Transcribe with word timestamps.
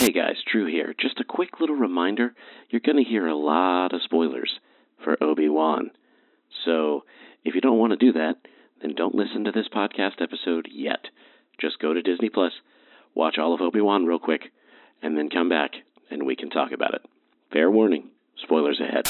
Hey 0.00 0.12
guys, 0.12 0.36
Drew 0.50 0.64
here. 0.64 0.94
Just 0.98 1.20
a 1.20 1.24
quick 1.24 1.60
little 1.60 1.76
reminder 1.76 2.32
you're 2.70 2.80
going 2.80 2.96
to 2.96 3.08
hear 3.08 3.26
a 3.26 3.36
lot 3.36 3.92
of 3.92 4.00
spoilers 4.02 4.50
for 5.04 5.22
Obi 5.22 5.50
Wan. 5.50 5.90
So, 6.64 7.04
if 7.44 7.54
you 7.54 7.60
don't 7.60 7.76
want 7.76 7.90
to 7.90 7.98
do 7.98 8.12
that, 8.12 8.36
then 8.80 8.94
don't 8.94 9.14
listen 9.14 9.44
to 9.44 9.52
this 9.52 9.68
podcast 9.68 10.22
episode 10.22 10.68
yet. 10.72 11.08
Just 11.60 11.80
go 11.80 11.92
to 11.92 12.00
Disney 12.00 12.30
Plus, 12.30 12.52
watch 13.14 13.36
all 13.36 13.52
of 13.52 13.60
Obi 13.60 13.82
Wan 13.82 14.06
real 14.06 14.18
quick, 14.18 14.44
and 15.02 15.18
then 15.18 15.28
come 15.28 15.50
back 15.50 15.72
and 16.10 16.24
we 16.24 16.34
can 16.34 16.48
talk 16.48 16.72
about 16.72 16.94
it. 16.94 17.02
Fair 17.52 17.70
warning 17.70 18.08
spoilers 18.38 18.80
ahead. 18.80 19.06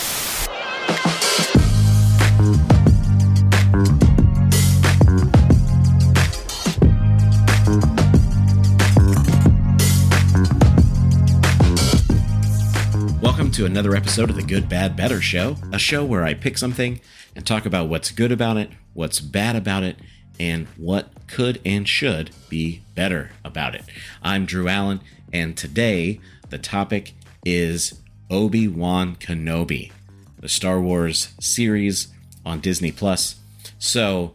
To 13.60 13.66
another 13.66 13.94
episode 13.94 14.30
of 14.30 14.36
the 14.36 14.42
Good, 14.42 14.70
Bad, 14.70 14.96
Better 14.96 15.20
Show, 15.20 15.54
a 15.70 15.78
show 15.78 16.02
where 16.02 16.24
I 16.24 16.32
pick 16.32 16.56
something 16.56 16.98
and 17.36 17.46
talk 17.46 17.66
about 17.66 17.90
what's 17.90 18.10
good 18.10 18.32
about 18.32 18.56
it, 18.56 18.70
what's 18.94 19.20
bad 19.20 19.54
about 19.54 19.82
it, 19.82 19.98
and 20.38 20.66
what 20.78 21.10
could 21.26 21.60
and 21.62 21.86
should 21.86 22.30
be 22.48 22.80
better 22.94 23.32
about 23.44 23.74
it. 23.74 23.82
I'm 24.22 24.46
Drew 24.46 24.66
Allen, 24.66 25.02
and 25.30 25.58
today 25.58 26.20
the 26.48 26.56
topic 26.56 27.12
is 27.44 28.00
Obi 28.30 28.66
Wan 28.66 29.14
Kenobi, 29.16 29.92
the 30.38 30.48
Star 30.48 30.80
Wars 30.80 31.34
series 31.38 32.08
on 32.46 32.60
Disney 32.60 32.92
Plus. 32.92 33.40
So 33.78 34.32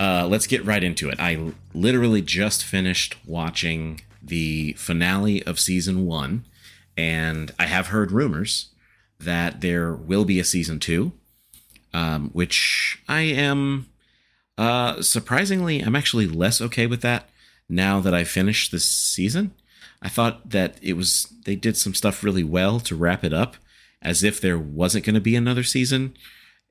uh, 0.00 0.26
let's 0.26 0.48
get 0.48 0.64
right 0.64 0.82
into 0.82 1.08
it. 1.08 1.20
I 1.20 1.52
literally 1.74 2.22
just 2.22 2.64
finished 2.64 3.18
watching 3.24 4.00
the 4.20 4.72
finale 4.72 5.44
of 5.44 5.60
season 5.60 6.06
one, 6.06 6.44
and 6.98 7.54
I 7.58 7.66
have 7.66 7.86
heard 7.86 8.12
rumors 8.12 8.68
that 9.18 9.62
there 9.62 9.94
will 9.94 10.26
be 10.26 10.38
a 10.38 10.44
season 10.44 10.78
two, 10.78 11.12
um, 11.94 12.28
which 12.30 13.00
I 13.08 13.20
am 13.22 13.86
uh, 14.58 15.00
surprisingly, 15.00 15.80
I'm 15.80 15.94
actually 15.94 16.26
less 16.26 16.60
okay 16.60 16.88
with 16.88 17.00
that 17.02 17.28
now 17.68 18.00
that 18.00 18.12
I 18.12 18.24
finished 18.24 18.72
this 18.72 18.84
season. 18.84 19.54
I 20.02 20.08
thought 20.08 20.50
that 20.50 20.78
it 20.82 20.94
was 20.94 21.32
they 21.44 21.54
did 21.54 21.76
some 21.76 21.94
stuff 21.94 22.24
really 22.24 22.44
well 22.44 22.80
to 22.80 22.96
wrap 22.96 23.22
it 23.22 23.32
up 23.32 23.56
as 24.02 24.24
if 24.24 24.40
there 24.40 24.58
wasn't 24.58 25.04
going 25.04 25.14
to 25.14 25.20
be 25.20 25.36
another 25.36 25.62
season 25.62 26.16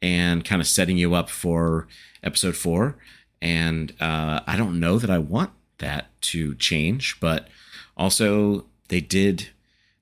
and 0.02 0.46
kind 0.46 0.62
of 0.62 0.68
setting 0.68 0.98
you 0.98 1.14
up 1.14 1.30
for 1.30 1.88
episode 2.22 2.56
four. 2.56 2.98
And 3.42 3.94
uh, 4.02 4.42
I 4.46 4.58
don't 4.58 4.80
know 4.80 5.00
that 5.00 5.10
I 5.10 5.18
want 5.18 5.52
that 5.78 6.08
to 6.22 6.56
change, 6.56 7.20
but 7.20 7.48
also 7.96 8.66
they 8.90 9.02
did, 9.02 9.50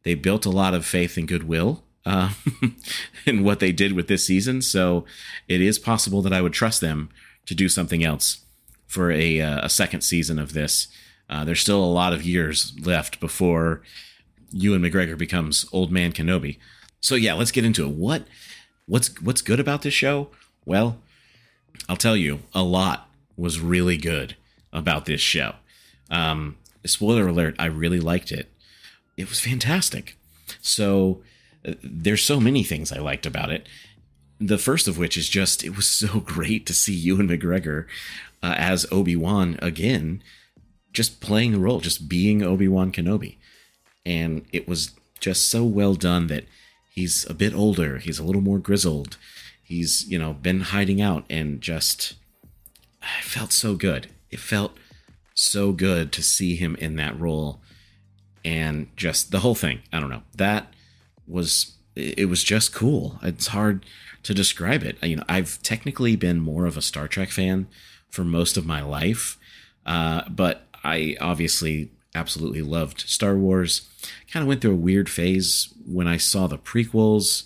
they 0.06 0.16
built 0.16 0.45
a 0.45 0.52
lot 0.52 0.73
of 0.73 0.86
faith 0.86 1.17
and 1.17 1.28
goodwill 1.28 1.84
uh, 2.06 2.30
in 3.25 3.44
what 3.44 3.59
they 3.59 3.72
did 3.72 3.92
with 3.92 4.08
this 4.08 4.25
season. 4.25 4.61
So 4.61 5.03
it 5.50 5.59
is 5.59 5.78
possible 5.78 6.22
that 6.22 6.31
I 6.31 6.42
would 6.42 6.53
trust 6.53 6.80
them 6.80 7.09
to 7.48 7.56
do 7.56 7.67
something 7.67 8.03
else 8.03 8.38
for 8.88 9.11
a, 9.11 9.42
uh, 9.42 9.66
a 9.66 9.70
second 9.70 10.02
season 10.02 10.39
of 10.39 10.53
this. 10.53 10.88
Uh, 11.28 11.44
there's 11.44 11.59
still 11.59 11.83
a 11.83 11.86
lot 11.86 12.14
of 12.14 12.23
years 12.23 12.73
left 12.80 13.20
before 13.20 13.81
Ewan 14.52 14.81
McGregor 14.81 15.17
becomes 15.17 15.66
Old 15.73 15.92
Man 15.92 16.11
Kenobi. 16.11 16.59
So 17.02 17.16
yeah, 17.16 17.33
let's 17.33 17.52
get 17.52 17.66
into 17.66 17.86
it. 17.86 17.92
What 17.92 18.26
what's 18.86 19.20
what's 19.22 19.42
good 19.42 19.59
about 19.59 19.81
this 19.81 19.94
show? 19.94 20.30
Well, 20.66 21.00
I'll 21.89 21.98
tell 21.98 22.16
you, 22.16 22.42
a 22.53 22.64
lot 22.64 23.09
was 23.36 23.59
really 23.59 23.98
good 23.98 24.36
about 24.72 25.06
this 25.06 25.22
show. 25.22 25.56
Um, 26.09 26.58
spoiler 26.86 27.28
alert, 27.28 27.56
I 27.58 27.66
really 27.66 28.00
liked 28.00 28.31
it. 28.31 28.52
It 29.17 29.30
was 29.30 29.39
fantastic. 29.39 30.17
So 30.61 31.21
uh, 31.67 31.73
there's 31.83 32.23
so 32.23 32.39
many 32.39 32.63
things 32.63 32.91
I 32.91 32.99
liked 32.99 33.25
about 33.25 33.52
it. 33.52 33.67
The 34.39 34.58
first 34.58 34.88
of 34.88 34.97
which 34.97 35.17
is 35.17 35.30
just 35.30 35.63
it 35.63 35.75
was 35.75 35.88
so 35.88 36.19
great 36.25 36.65
to 36.65 36.73
see 36.73 36.93
Ewan 36.93 37.30
McGregor 37.30 37.86
uh, 38.43 38.55
as 38.58 38.86
Obi 38.92 39.15
Wan 39.15 39.58
again 39.61 40.21
just 40.95 41.20
playing 41.20 41.52
the 41.52 41.59
role, 41.59 41.81
just 41.81 42.08
being 42.08 42.42
Obi 42.42 42.67
Wan 42.67 42.92
Kenobi. 42.92 43.36
And 44.05 44.45
it 44.52 44.67
was 44.67 44.92
just 45.20 45.49
so 45.49 45.64
well 45.64 45.93
done 45.93 46.27
that 46.27 46.45
he's 46.89 47.30
a 47.30 47.33
bit 47.33 47.54
older, 47.54 47.98
he's 47.98 48.17
a 48.17 48.23
little 48.23 48.42
more 48.42 48.59
grizzled, 48.59 49.17
he's, 49.61 50.08
you 50.08 50.17
know, 50.17 50.33
been 50.33 50.61
hiding 50.61 51.02
out 51.02 51.25
and 51.30 51.61
just. 51.61 52.15
I 53.02 53.21
felt 53.21 53.52
so 53.52 53.75
good. 53.75 54.08
It 54.31 54.39
felt 54.39 54.77
so 55.36 55.73
good 55.73 56.11
to 56.14 56.23
see 56.23 56.55
him 56.55 56.75
in 56.77 56.95
that 56.95 57.20
role 57.20 57.61
and 58.45 58.88
just 58.95 59.32
the 59.32 59.39
whole 59.39 59.56
thing. 59.56 59.80
I 59.92 60.00
don't 60.00 60.11
know. 60.11 60.22
That 60.36 60.72
was 61.28 61.73
it 61.95 62.30
was 62.30 62.44
just 62.44 62.73
cool. 62.73 63.20
It's 63.23 63.48
hard 63.48 63.86
to 64.23 64.33
describe 64.33 64.83
it. 64.83 65.02
You 65.04 65.17
know, 65.17 65.23
I've 65.28 65.61
technically 65.64 66.16
been 66.16 66.39
more 66.39 66.66
of 66.66 66.78
a 66.78 66.82
Star 66.82 67.08
Trek 67.08 67.30
fan 67.30 67.67
for 68.10 68.23
most 68.23 68.55
of 68.58 68.66
my 68.66 68.82
life, 68.82 69.38
uh, 69.86 70.23
but 70.30 70.67
I 70.84 71.17
obviously 71.20 71.92
absolutely 72.14 72.61
loved 72.61 73.02
Star 73.02 73.36
Wars. 73.36 73.89
Kind 74.32 74.44
of 74.44 74.48
went 74.48 74.61
through 74.61 74.73
a 74.73 74.76
weird 74.76 75.10
phase 75.10 75.73
when 75.86 76.08
I 76.08 76.17
saw 76.17 76.48
the 76.48 76.58
prequels. 76.58 77.44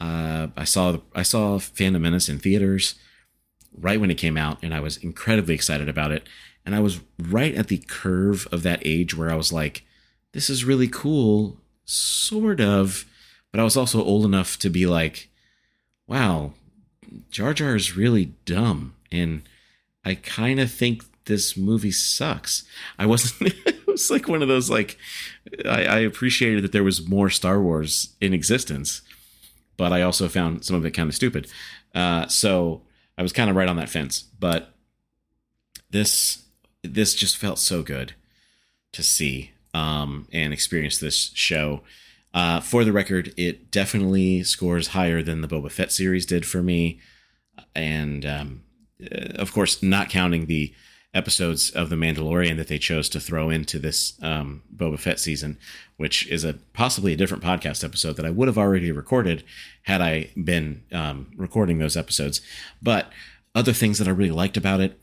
Uh, 0.00 0.48
I 0.56 0.64
saw 0.64 0.92
the, 0.92 1.02
I 1.14 1.22
saw 1.22 1.58
Phantom 1.58 2.00
Menace 2.00 2.28
in 2.28 2.38
theaters 2.38 2.94
right 3.76 4.00
when 4.00 4.10
it 4.10 4.18
came 4.18 4.36
out, 4.36 4.58
and 4.62 4.72
I 4.72 4.80
was 4.80 4.96
incredibly 4.98 5.54
excited 5.54 5.88
about 5.88 6.12
it. 6.12 6.28
And 6.64 6.74
I 6.74 6.80
was 6.80 7.00
right 7.18 7.54
at 7.54 7.68
the 7.68 7.78
curve 7.78 8.48
of 8.52 8.62
that 8.62 8.80
age 8.84 9.16
where 9.16 9.30
I 9.30 9.34
was 9.34 9.52
like, 9.52 9.84
"This 10.34 10.50
is 10.50 10.66
really 10.66 10.88
cool," 10.88 11.56
sort 11.86 12.60
of, 12.60 13.06
but 13.50 13.60
I 13.60 13.64
was 13.64 13.76
also 13.76 14.04
old 14.04 14.26
enough 14.26 14.58
to 14.58 14.68
be 14.68 14.84
like, 14.86 15.30
"Wow, 16.06 16.52
Jar 17.30 17.54
Jar 17.54 17.74
is 17.74 17.96
really 17.96 18.34
dumb," 18.44 18.94
and 19.10 19.42
I 20.04 20.16
kind 20.16 20.60
of 20.60 20.70
think 20.70 21.04
this 21.24 21.56
movie 21.56 21.92
sucks. 21.92 22.64
I 22.98 23.06
wasn't. 23.06 23.54
it 23.66 23.86
was 23.86 24.10
like 24.10 24.28
one 24.28 24.42
of 24.42 24.48
those 24.48 24.68
like 24.68 24.98
I, 25.64 25.84
I, 25.84 25.98
appreciated 26.00 26.64
that 26.64 26.72
there 26.72 26.84
was 26.84 27.08
more 27.08 27.30
Star 27.30 27.60
Wars 27.60 28.14
in 28.20 28.34
existence, 28.34 29.02
but 29.76 29.92
I 29.92 30.02
also 30.02 30.28
found 30.28 30.64
some 30.64 30.76
of 30.76 30.84
it 30.84 30.90
kind 30.90 31.08
of 31.08 31.14
stupid. 31.14 31.48
Uh, 31.94 32.26
so 32.26 32.82
I 33.16 33.22
was 33.22 33.32
kind 33.32 33.48
of 33.48 33.56
right 33.56 33.68
on 33.68 33.76
that 33.76 33.88
fence. 33.88 34.24
But 34.38 34.74
this 35.90 36.42
this 36.82 37.14
just 37.14 37.36
felt 37.36 37.58
so 37.58 37.82
good 37.82 38.14
to 38.92 39.02
see 39.02 39.52
um, 39.74 40.26
and 40.32 40.52
experience 40.52 40.98
this 40.98 41.30
show. 41.34 41.82
Uh, 42.32 42.60
for 42.60 42.84
the 42.84 42.92
record, 42.92 43.32
it 43.36 43.70
definitely 43.70 44.42
scores 44.42 44.88
higher 44.88 45.22
than 45.22 45.40
the 45.40 45.48
Boba 45.48 45.70
Fett 45.70 45.92
series 45.92 46.26
did 46.26 46.46
for 46.46 46.62
me, 46.62 46.98
and 47.74 48.24
um, 48.24 48.62
uh, 49.02 49.34
of 49.36 49.52
course, 49.52 49.82
not 49.82 50.08
counting 50.08 50.46
the 50.46 50.74
episodes 51.14 51.70
of 51.70 51.90
The 51.90 51.96
Mandalorian 51.96 52.56
that 52.56 52.66
they 52.66 52.78
chose 52.78 53.08
to 53.10 53.20
throw 53.20 53.48
into 53.48 53.78
this 53.78 54.18
um, 54.20 54.62
Boba 54.74 54.98
Fett 54.98 55.20
season, 55.20 55.58
which 55.96 56.26
is 56.26 56.44
a 56.44 56.54
possibly 56.72 57.12
a 57.12 57.16
different 57.16 57.42
podcast 57.42 57.84
episode 57.84 58.16
that 58.16 58.26
I 58.26 58.30
would 58.30 58.48
have 58.48 58.58
already 58.58 58.90
recorded 58.90 59.44
had 59.82 60.00
I 60.00 60.30
been 60.42 60.82
um, 60.92 61.30
recording 61.36 61.78
those 61.78 61.96
episodes. 61.96 62.40
But 62.82 63.12
other 63.54 63.72
things 63.72 63.98
that 63.98 64.08
I 64.08 64.10
really 64.10 64.32
liked 64.32 64.56
about 64.56 64.80
it, 64.80 64.98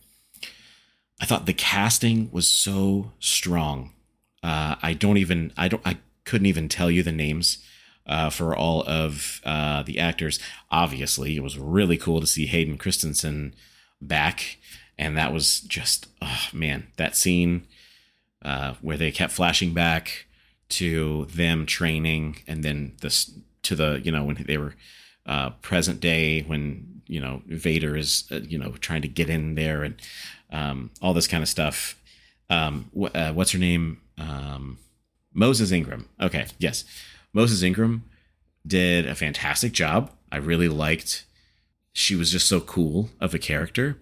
I 1.22 1.26
thought 1.26 1.46
the 1.46 1.54
casting 1.54 2.30
was 2.32 2.48
so 2.48 3.14
strong. 3.20 3.94
Uh, 4.44 4.76
I 4.82 4.94
don't 4.94 5.18
even 5.18 5.54
I 5.58 5.68
don't 5.68 5.86
I 5.86 5.98
couldn't 6.26 6.48
even 6.48 6.70
tell 6.70 6.92
you 6.92 7.04
the 7.04 7.12
names. 7.12 7.58
Uh, 8.08 8.32
for 8.32 8.56
all 8.56 8.84
of 8.88 9.40
uh, 9.46 9.84
the 9.84 10.00
actors, 10.00 10.40
obviously, 10.72 11.38
it 11.38 11.44
was 11.44 11.60
really 11.60 11.98
cool 11.98 12.20
to 12.20 12.26
see 12.26 12.48
Hayden 12.48 12.78
Christensen 12.80 13.54
back 14.02 14.58
and 15.02 15.18
that 15.18 15.34
was 15.34 15.62
just 15.62 16.08
oh 16.22 16.48
man 16.54 16.88
that 16.98 17.16
scene 17.16 17.68
uh, 18.44 18.76
where 18.82 18.98
they 18.98 19.12
kept 19.12 19.34
flashing 19.34 19.74
back 19.74 20.26
to 20.70 21.26
them 21.26 21.66
training 21.66 22.38
and 22.48 22.64
then 22.64 22.94
this 23.02 23.32
to 23.64 23.76
the 23.76 24.00
you 24.04 24.12
know 24.12 24.24
when 24.24 24.44
they 24.48 24.58
were 24.58 24.76
uh, 25.26 25.50
present 25.62 26.00
day 26.00 26.42
when 26.42 27.02
you 27.08 27.20
know 27.20 27.42
Vader 27.48 27.98
is 27.98 28.26
uh, 28.32 28.40
you 28.42 28.58
know 28.58 28.72
trying 28.80 29.02
to 29.02 29.08
get 29.08 29.30
in 29.30 29.56
there 29.56 29.84
and 29.84 29.96
um, 30.52 30.92
all 31.02 31.14
this 31.14 31.28
kind 31.28 31.42
of 31.44 31.50
stuff. 31.50 31.98
Um, 32.50 32.90
wh- 32.98 33.16
uh, 33.16 33.32
what's 33.32 33.52
her 33.52 33.60
name? 33.60 34.02
Um, 34.22 34.78
Moses 35.34 35.72
Ingram. 35.72 36.08
Okay, 36.20 36.46
yes, 36.60 36.84
Moses 37.34 37.64
Ingram 37.64 38.04
did 38.66 39.08
a 39.08 39.16
fantastic 39.16 39.72
job. 39.72 40.12
I 40.32 40.38
really 40.38 40.70
liked. 40.70 41.26
She 41.94 42.16
was 42.16 42.32
just 42.32 42.48
so 42.48 42.60
cool 42.60 43.10
of 43.20 43.34
a 43.34 43.40
character 43.40 43.98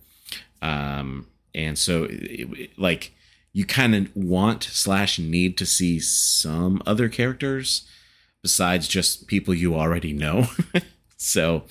um, 0.62 1.28
and 1.54 1.78
so 1.78 2.08
it, 2.10 2.78
like 2.78 3.12
you 3.54 3.66
kind 3.66 3.96
of 3.96 4.16
want 4.16 4.64
slash 4.64 5.20
need 5.20 5.58
to 5.58 5.66
see 5.66 6.00
some 6.00 6.82
other 6.86 7.10
characters 7.10 7.88
besides 8.42 8.88
just 8.88 9.28
people 9.28 9.54
you 9.54 9.76
already 9.76 10.14
know. 10.14 10.48
so 11.18 11.64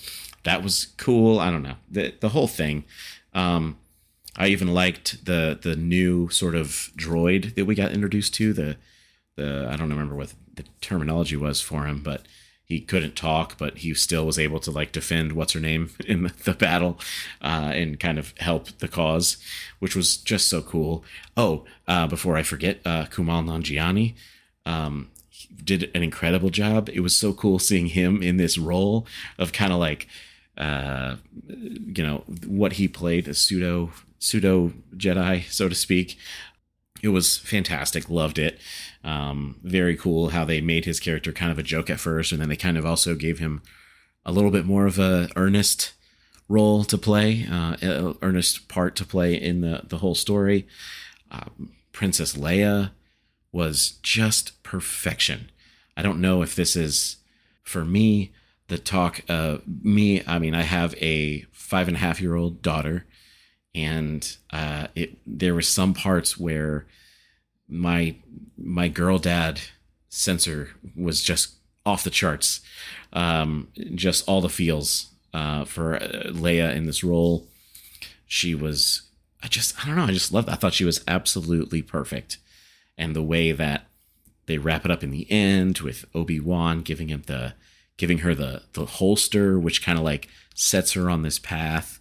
that 0.44 0.62
was 0.62 0.86
cool. 0.96 1.38
I 1.38 1.50
don't 1.50 1.62
know 1.62 1.76
the 1.90 2.14
the 2.20 2.30
whole 2.30 2.48
thing. 2.48 2.84
Um, 3.34 3.78
I 4.38 4.46
even 4.48 4.72
liked 4.72 5.26
the 5.26 5.58
the 5.60 5.76
new 5.76 6.30
sort 6.30 6.54
of 6.54 6.92
droid 6.96 7.56
that 7.56 7.66
we 7.66 7.74
got 7.74 7.92
introduced 7.92 8.32
to 8.34 8.52
the 8.52 8.76
the 9.36 9.68
I 9.70 9.76
don't 9.76 9.90
remember 9.90 10.14
what 10.14 10.32
the 10.54 10.64
terminology 10.80 11.36
was 11.36 11.60
for 11.60 11.84
him, 11.84 12.02
but 12.02 12.22
he 12.64 12.80
couldn't 12.80 13.16
talk, 13.16 13.56
but 13.56 13.78
he 13.78 13.94
still 13.94 14.26
was 14.26 14.38
able 14.38 14.60
to 14.60 14.70
like 14.70 14.92
defend 14.92 15.32
what's 15.32 15.54
her 15.54 15.60
name 15.60 15.90
in 16.06 16.30
the 16.44 16.54
battle 16.54 17.00
uh, 17.42 17.72
and 17.74 17.98
kind 17.98 18.18
of 18.18 18.34
help 18.38 18.68
the 18.78 18.88
cause, 18.88 19.38
which 19.78 19.96
was 19.96 20.16
just 20.18 20.48
so 20.48 20.62
cool. 20.62 21.02
Oh, 21.36 21.64
uh, 21.86 22.06
before 22.06 22.36
I 22.36 22.42
forget, 22.42 22.80
uh, 22.84 23.06
Kumail 23.06 23.44
Nanjiani 23.44 24.14
um, 24.66 25.10
did 25.64 25.90
an 25.94 26.02
incredible 26.02 26.50
job. 26.50 26.90
It 26.90 27.00
was 27.00 27.16
so 27.16 27.32
cool 27.32 27.58
seeing 27.58 27.86
him 27.86 28.22
in 28.22 28.36
this 28.36 28.58
role 28.58 29.06
of 29.38 29.52
kind 29.52 29.72
of 29.72 29.78
like, 29.78 30.06
uh, 30.58 31.16
you 31.46 32.02
know, 32.02 32.24
what 32.46 32.74
he 32.74 32.88
played 32.88 33.28
a 33.28 33.34
pseudo 33.34 33.90
pseudo 34.18 34.72
Jedi, 34.96 35.48
so 35.50 35.68
to 35.68 35.74
speak. 35.74 36.18
It 37.00 37.08
was 37.08 37.38
fantastic. 37.38 38.10
Loved 38.10 38.40
it. 38.40 38.58
Um, 39.04 39.60
very 39.62 39.96
cool 39.96 40.30
how 40.30 40.44
they 40.44 40.60
made 40.60 40.84
his 40.84 40.98
character 40.98 41.32
kind 41.32 41.52
of 41.52 41.58
a 41.58 41.62
joke 41.62 41.88
at 41.88 42.00
first, 42.00 42.32
and 42.32 42.40
then 42.40 42.48
they 42.48 42.56
kind 42.56 42.76
of 42.76 42.84
also 42.84 43.14
gave 43.14 43.38
him 43.38 43.62
a 44.26 44.32
little 44.32 44.50
bit 44.50 44.66
more 44.66 44.86
of 44.86 44.98
a 44.98 45.28
earnest 45.36 45.92
role 46.48 46.82
to 46.84 46.98
play, 46.98 47.46
uh, 47.50 48.14
earnest 48.20 48.68
part 48.68 48.96
to 48.96 49.04
play 49.04 49.34
in 49.34 49.60
the 49.60 49.82
the 49.84 49.98
whole 49.98 50.16
story. 50.16 50.66
Um, 51.30 51.72
Princess 51.92 52.34
Leia 52.34 52.90
was 53.52 53.92
just 54.02 54.60
perfection. 54.64 55.50
I 55.96 56.02
don't 56.02 56.20
know 56.20 56.42
if 56.42 56.56
this 56.56 56.74
is 56.74 57.16
for 57.62 57.84
me 57.84 58.32
the 58.68 58.78
talk. 58.78 59.22
Uh, 59.28 59.58
me, 59.82 60.22
I 60.26 60.38
mean, 60.38 60.54
I 60.54 60.62
have 60.62 60.94
a 60.96 61.42
five 61.52 61.88
and 61.88 61.96
a 61.96 62.00
half 62.00 62.20
year 62.20 62.36
old 62.36 62.62
daughter, 62.62 63.06
and 63.74 64.36
uh, 64.50 64.88
it 64.94 65.18
there 65.26 65.54
were 65.54 65.62
some 65.62 65.94
parts 65.94 66.38
where 66.38 66.86
my 67.68 68.16
my 68.56 68.88
girl 68.88 69.18
dad 69.18 69.60
sensor 70.08 70.70
was 70.96 71.22
just 71.22 71.54
off 71.84 72.04
the 72.04 72.10
charts. 72.10 72.60
Um, 73.12 73.68
just 73.94 74.28
all 74.28 74.40
the 74.40 74.48
feels 74.48 75.08
uh, 75.32 75.64
for 75.64 75.96
uh, 75.96 76.24
Leia 76.26 76.74
in 76.74 76.84
this 76.86 77.02
role. 77.02 77.46
She 78.26 78.54
was, 78.54 79.02
I 79.42 79.48
just, 79.48 79.78
I 79.80 79.86
don't 79.86 79.96
know, 79.96 80.04
I 80.04 80.12
just 80.12 80.32
loved. 80.32 80.50
I 80.50 80.54
thought 80.54 80.74
she 80.74 80.84
was 80.84 81.02
absolutely 81.08 81.80
perfect, 81.80 82.38
and 82.98 83.16
the 83.16 83.22
way 83.22 83.52
that 83.52 83.86
they 84.46 84.58
wrap 84.58 84.84
it 84.84 84.90
up 84.90 85.02
in 85.02 85.10
the 85.10 85.30
end 85.30 85.78
with 85.78 86.04
Obi 86.14 86.40
Wan 86.40 86.82
giving 86.82 87.08
him 87.08 87.22
the, 87.26 87.54
giving 87.98 88.18
her 88.18 88.34
the 88.34 88.62
the 88.72 88.86
holster, 88.86 89.58
which 89.58 89.84
kind 89.84 89.98
of 89.98 90.04
like 90.04 90.28
sets 90.54 90.92
her 90.92 91.10
on 91.10 91.22
this 91.22 91.38
path 91.38 92.00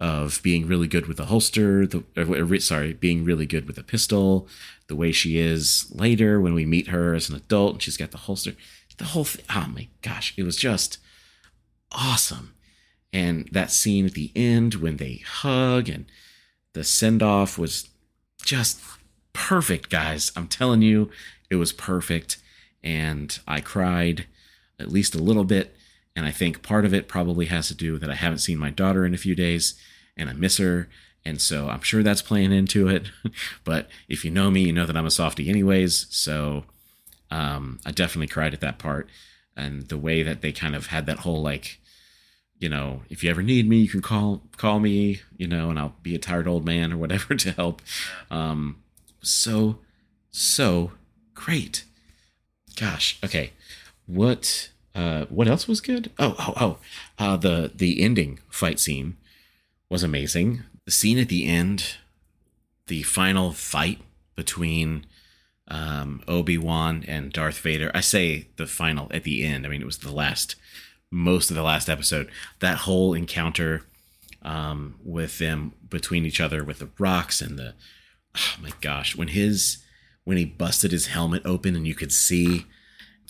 of 0.00 0.40
being 0.42 0.68
really 0.68 0.86
good 0.86 1.06
with 1.06 1.18
a 1.18 1.26
holster, 1.26 1.84
the 1.86 2.04
uh, 2.16 2.60
sorry, 2.60 2.92
being 2.92 3.24
really 3.24 3.46
good 3.46 3.66
with 3.66 3.76
a 3.78 3.82
pistol, 3.82 4.46
the 4.86 4.94
way 4.94 5.10
she 5.10 5.38
is 5.38 5.90
later 5.92 6.40
when 6.40 6.54
we 6.54 6.64
meet 6.64 6.88
her 6.88 7.14
as 7.14 7.28
an 7.28 7.34
adult 7.34 7.72
and 7.74 7.82
she's 7.82 7.96
got 7.96 8.12
the 8.12 8.18
holster, 8.18 8.52
the 8.98 9.06
whole 9.06 9.24
thing. 9.24 9.44
Oh 9.50 9.66
my 9.74 9.88
gosh, 10.02 10.34
it 10.36 10.44
was 10.44 10.56
just 10.56 10.98
awesome. 11.90 12.54
And 13.12 13.48
that 13.52 13.72
scene 13.72 14.06
at 14.06 14.12
the 14.12 14.30
end 14.36 14.76
when 14.76 14.98
they 14.98 15.22
hug 15.26 15.88
and 15.88 16.06
the 16.74 16.84
send 16.84 17.22
off 17.22 17.58
was 17.58 17.88
just 18.44 18.80
perfect, 19.32 19.90
guys. 19.90 20.30
I'm 20.36 20.46
telling 20.46 20.82
you, 20.82 21.10
it 21.50 21.56
was 21.56 21.72
perfect. 21.72 22.36
And 22.84 23.36
I 23.48 23.60
cried 23.60 24.26
at 24.78 24.92
least 24.92 25.14
a 25.14 25.22
little 25.22 25.44
bit 25.44 25.74
and 26.18 26.26
I 26.26 26.32
think 26.32 26.62
part 26.62 26.84
of 26.84 26.92
it 26.92 27.06
probably 27.06 27.46
has 27.46 27.68
to 27.68 27.76
do 27.76 27.96
that 27.98 28.10
I 28.10 28.16
haven't 28.16 28.38
seen 28.38 28.58
my 28.58 28.70
daughter 28.70 29.06
in 29.06 29.14
a 29.14 29.18
few 29.18 29.36
days 29.36 29.80
and 30.16 30.28
I 30.28 30.32
miss 30.32 30.56
her. 30.56 30.88
And 31.24 31.40
so 31.40 31.68
I'm 31.68 31.82
sure 31.82 32.02
that's 32.02 32.22
playing 32.22 32.50
into 32.50 32.88
it. 32.88 33.10
but 33.64 33.88
if 34.08 34.24
you 34.24 34.32
know 34.32 34.50
me, 34.50 34.62
you 34.62 34.72
know 34.72 34.84
that 34.84 34.96
I'm 34.96 35.06
a 35.06 35.12
softie 35.12 35.48
anyways. 35.48 36.08
So 36.10 36.64
um, 37.30 37.78
I 37.86 37.92
definitely 37.92 38.26
cried 38.26 38.52
at 38.52 38.60
that 38.62 38.80
part. 38.80 39.08
And 39.56 39.88
the 39.88 39.96
way 39.96 40.24
that 40.24 40.40
they 40.40 40.50
kind 40.50 40.74
of 40.74 40.88
had 40.88 41.06
that 41.06 41.20
whole 41.20 41.40
like, 41.40 41.78
you 42.58 42.68
know, 42.68 43.02
if 43.08 43.22
you 43.22 43.30
ever 43.30 43.42
need 43.44 43.68
me, 43.68 43.76
you 43.76 43.88
can 43.88 44.02
call 44.02 44.42
call 44.56 44.80
me, 44.80 45.20
you 45.36 45.46
know, 45.46 45.70
and 45.70 45.78
I'll 45.78 45.94
be 46.02 46.16
a 46.16 46.18
tired 46.18 46.48
old 46.48 46.64
man 46.64 46.92
or 46.92 46.96
whatever 46.96 47.34
to 47.36 47.52
help. 47.52 47.80
Um, 48.28 48.82
so 49.22 49.78
so 50.32 50.92
great. 51.34 51.84
Gosh, 52.74 53.20
okay. 53.24 53.52
What 54.08 54.70
uh, 54.94 55.26
what 55.26 55.46
else 55.46 55.68
was 55.68 55.80
good? 55.80 56.10
Oh, 56.18 56.34
oh, 56.38 56.54
oh. 56.56 56.78
Uh, 57.18 57.36
the 57.36 57.70
the 57.74 58.02
ending 58.02 58.40
fight 58.48 58.80
scene 58.80 59.16
was 59.90 60.02
amazing. 60.02 60.62
The 60.86 60.90
scene 60.90 61.18
at 61.18 61.28
the 61.28 61.46
end, 61.46 61.96
the 62.86 63.02
final 63.02 63.52
fight 63.52 64.00
between 64.34 65.04
um, 65.68 66.22
Obi 66.26 66.56
Wan 66.56 67.04
and 67.06 67.32
Darth 67.32 67.58
Vader. 67.58 67.90
I 67.94 68.00
say 68.00 68.48
the 68.56 68.66
final 68.66 69.08
at 69.10 69.24
the 69.24 69.44
end. 69.44 69.66
I 69.66 69.68
mean, 69.68 69.82
it 69.82 69.86
was 69.86 69.98
the 69.98 70.12
last, 70.12 70.56
most 71.10 71.50
of 71.50 71.56
the 71.56 71.62
last 71.62 71.90
episode. 71.90 72.30
That 72.60 72.78
whole 72.78 73.12
encounter 73.12 73.82
um, 74.40 74.94
with 75.04 75.38
them 75.38 75.74
between 75.88 76.24
each 76.24 76.40
other 76.40 76.64
with 76.64 76.78
the 76.78 76.88
rocks 76.98 77.42
and 77.42 77.58
the, 77.58 77.74
oh 78.36 78.54
my 78.62 78.70
gosh, 78.80 79.14
when 79.14 79.28
his 79.28 79.78
when 80.24 80.36
he 80.38 80.44
busted 80.44 80.92
his 80.92 81.06
helmet 81.06 81.42
open 81.44 81.74
and 81.74 81.86
you 81.86 81.94
could 81.94 82.12
see, 82.12 82.66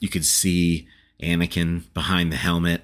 you 0.00 0.08
could 0.08 0.24
see 0.24 0.88
Anakin 1.22 1.92
behind 1.94 2.32
the 2.32 2.36
helmet, 2.36 2.82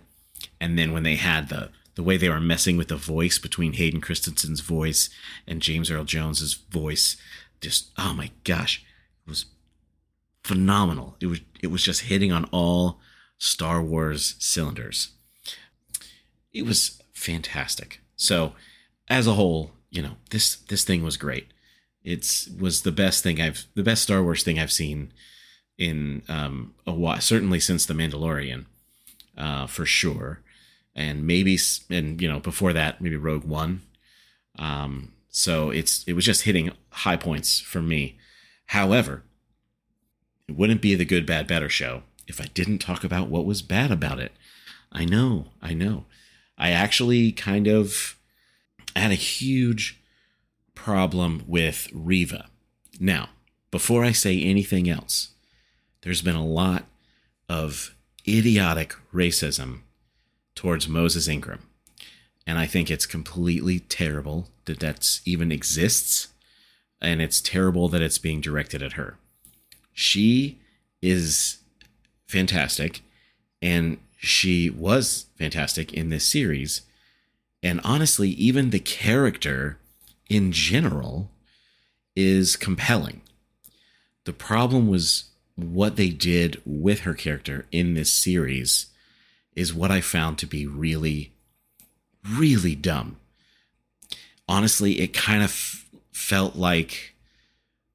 and 0.60 0.78
then 0.78 0.92
when 0.92 1.02
they 1.02 1.16
had 1.16 1.48
the 1.48 1.70
the 1.94 2.02
way 2.02 2.16
they 2.16 2.28
were 2.28 2.40
messing 2.40 2.76
with 2.76 2.88
the 2.88 2.96
voice 2.96 3.38
between 3.38 3.74
Hayden 3.74 4.00
Christensen's 4.00 4.60
voice 4.60 5.10
and 5.46 5.62
James 5.62 5.90
Earl 5.90 6.04
Jones's 6.04 6.54
voice, 6.54 7.16
just 7.60 7.90
oh 7.96 8.14
my 8.14 8.30
gosh, 8.42 8.84
it 9.26 9.30
was 9.30 9.46
phenomenal. 10.42 11.16
It 11.20 11.26
was 11.26 11.40
it 11.62 11.68
was 11.68 11.82
just 11.82 12.02
hitting 12.02 12.32
on 12.32 12.44
all 12.46 12.98
Star 13.38 13.82
Wars 13.82 14.34
cylinders. 14.38 15.10
It 16.52 16.64
was 16.64 17.00
fantastic. 17.12 18.00
So, 18.16 18.54
as 19.08 19.26
a 19.26 19.32
whole, 19.32 19.72
you 19.90 20.02
know, 20.02 20.16
this 20.30 20.56
this 20.56 20.84
thing 20.84 21.02
was 21.02 21.16
great. 21.16 21.48
It's 22.02 22.48
was 22.48 22.82
the 22.82 22.92
best 22.92 23.22
thing 23.22 23.40
I've 23.40 23.66
the 23.74 23.82
best 23.82 24.02
Star 24.02 24.22
Wars 24.22 24.42
thing 24.42 24.58
I've 24.58 24.72
seen 24.72 25.12
in 25.78 26.22
um, 26.28 26.74
a 26.86 26.92
while, 26.92 27.20
certainly 27.20 27.60
since 27.60 27.86
The 27.86 27.94
Mandalorian, 27.94 28.66
uh, 29.36 29.66
for 29.66 29.84
sure, 29.84 30.40
and 30.94 31.26
maybe 31.26 31.58
and 31.90 32.20
you 32.20 32.28
know 32.28 32.40
before 32.40 32.72
that 32.72 33.00
maybe 33.00 33.16
Rogue 33.16 33.44
One. 33.44 33.82
Um, 34.58 35.12
so 35.28 35.70
it's 35.70 36.04
it 36.04 36.12
was 36.12 36.24
just 36.24 36.42
hitting 36.42 36.70
high 36.90 37.16
points 37.16 37.60
for 37.60 37.82
me. 37.82 38.18
However, 38.66 39.24
it 40.48 40.56
wouldn't 40.56 40.80
be 40.82 40.94
the 40.94 41.04
good 41.04 41.26
bad 41.26 41.46
better 41.46 41.68
show 41.68 42.02
if 42.26 42.40
I 42.40 42.46
didn't 42.54 42.78
talk 42.78 43.04
about 43.04 43.28
what 43.28 43.44
was 43.44 43.62
bad 43.62 43.90
about 43.90 44.18
it. 44.18 44.32
I 44.92 45.04
know, 45.04 45.46
I 45.60 45.74
know. 45.74 46.04
I 46.56 46.70
actually 46.70 47.32
kind 47.32 47.66
of 47.66 48.16
had 48.94 49.10
a 49.10 49.16
huge 49.16 50.00
problem 50.74 51.42
with 51.46 51.88
Reva. 51.92 52.46
Now, 53.00 53.30
before 53.70 54.04
I 54.04 54.12
say 54.12 54.40
anything 54.40 54.88
else, 54.88 55.33
there's 56.04 56.22
been 56.22 56.36
a 56.36 56.46
lot 56.46 56.84
of 57.48 57.94
idiotic 58.28 58.94
racism 59.12 59.80
towards 60.54 60.86
Moses 60.86 61.26
Ingram. 61.26 61.66
And 62.46 62.58
I 62.58 62.66
think 62.66 62.90
it's 62.90 63.06
completely 63.06 63.80
terrible 63.80 64.48
that 64.66 64.80
that 64.80 65.20
even 65.24 65.50
exists. 65.50 66.28
And 67.00 67.22
it's 67.22 67.40
terrible 67.40 67.88
that 67.88 68.02
it's 68.02 68.18
being 68.18 68.42
directed 68.42 68.82
at 68.82 68.92
her. 68.92 69.16
She 69.94 70.58
is 71.00 71.58
fantastic. 72.26 73.00
And 73.62 73.96
she 74.18 74.68
was 74.68 75.26
fantastic 75.36 75.92
in 75.94 76.10
this 76.10 76.28
series. 76.28 76.82
And 77.62 77.80
honestly, 77.82 78.28
even 78.30 78.70
the 78.70 78.78
character 78.78 79.78
in 80.28 80.52
general 80.52 81.30
is 82.14 82.56
compelling. 82.56 83.22
The 84.24 84.34
problem 84.34 84.88
was 84.88 85.30
what 85.56 85.96
they 85.96 86.08
did 86.08 86.60
with 86.64 87.00
her 87.00 87.14
character 87.14 87.66
in 87.70 87.94
this 87.94 88.12
series 88.12 88.86
is 89.54 89.72
what 89.74 89.90
I 89.90 90.00
found 90.00 90.38
to 90.38 90.46
be 90.46 90.66
really, 90.66 91.32
really 92.36 92.74
dumb. 92.74 93.16
Honestly, 94.48 95.00
it 95.00 95.14
kind 95.14 95.42
of 95.42 95.50
f- 95.50 95.86
felt 96.12 96.56
like 96.56 97.14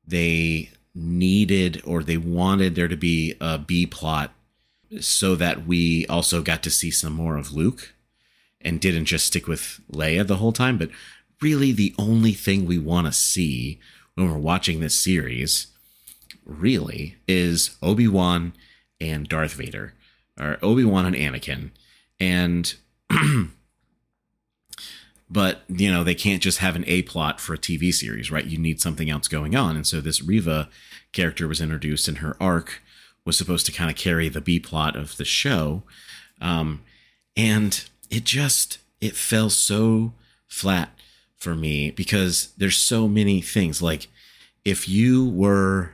they 0.07 0.69
needed 0.95 1.81
or 1.85 2.03
they 2.03 2.17
wanted 2.17 2.75
there 2.75 2.87
to 2.87 2.97
be 2.97 3.35
a 3.39 3.57
B 3.57 3.85
plot 3.85 4.31
so 4.99 5.35
that 5.35 5.67
we 5.67 6.05
also 6.07 6.41
got 6.41 6.63
to 6.63 6.71
see 6.71 6.89
some 6.89 7.13
more 7.13 7.37
of 7.37 7.53
Luke 7.53 7.93
and 8.61 8.79
didn't 8.79 9.05
just 9.05 9.27
stick 9.27 9.47
with 9.47 9.79
Leia 9.91 10.25
the 10.25 10.37
whole 10.37 10.51
time. 10.51 10.77
But 10.77 10.89
really, 11.41 11.71
the 11.71 11.93
only 11.97 12.33
thing 12.33 12.65
we 12.65 12.79
want 12.79 13.07
to 13.07 13.13
see 13.13 13.79
when 14.15 14.29
we're 14.29 14.37
watching 14.37 14.79
this 14.79 14.99
series 14.99 15.67
really 16.49 17.17
is 17.27 17.77
Obi 17.81 18.07
Wan 18.07 18.53
and 18.99 19.27
Darth 19.27 19.53
Vader, 19.53 19.93
or 20.39 20.57
Obi 20.61 20.83
Wan 20.83 21.05
and 21.05 21.15
Anakin, 21.15 21.71
and 22.19 22.75
but 25.29 25.61
you 25.67 25.91
know 25.91 26.03
they 26.03 26.15
can't 26.15 26.41
just 26.41 26.57
have 26.59 26.75
an 26.75 26.83
a 26.87 27.03
plot 27.03 27.39
for 27.39 27.53
a 27.53 27.57
tv 27.57 27.93
series 27.93 28.31
right? 28.31 28.45
You 28.45 28.57
need 28.57 28.81
something 28.81 29.09
else 29.09 29.27
going 29.27 29.55
on. 29.55 29.75
And 29.75 29.85
so 29.85 30.01
this 30.01 30.21
Reva 30.21 30.69
character 31.11 31.47
was 31.47 31.61
introduced 31.61 32.07
and 32.07 32.19
her 32.19 32.35
arc 32.39 32.81
was 33.25 33.37
supposed 33.37 33.65
to 33.67 33.71
kind 33.71 33.89
of 33.89 33.95
carry 33.95 34.29
the 34.29 34.41
b 34.41 34.59
plot 34.59 34.95
of 34.95 35.17
the 35.17 35.25
show. 35.25 35.83
Um, 36.41 36.81
and 37.37 37.83
it 38.09 38.23
just 38.23 38.79
it 39.01 39.15
fell 39.15 39.49
so 39.49 40.13
flat 40.47 40.89
for 41.37 41.55
me 41.55 41.91
because 41.91 42.53
there's 42.57 42.77
so 42.77 43.07
many 43.07 43.41
things. 43.41 43.81
Like 43.81 44.07
if 44.65 44.89
you 44.89 45.27
were 45.27 45.93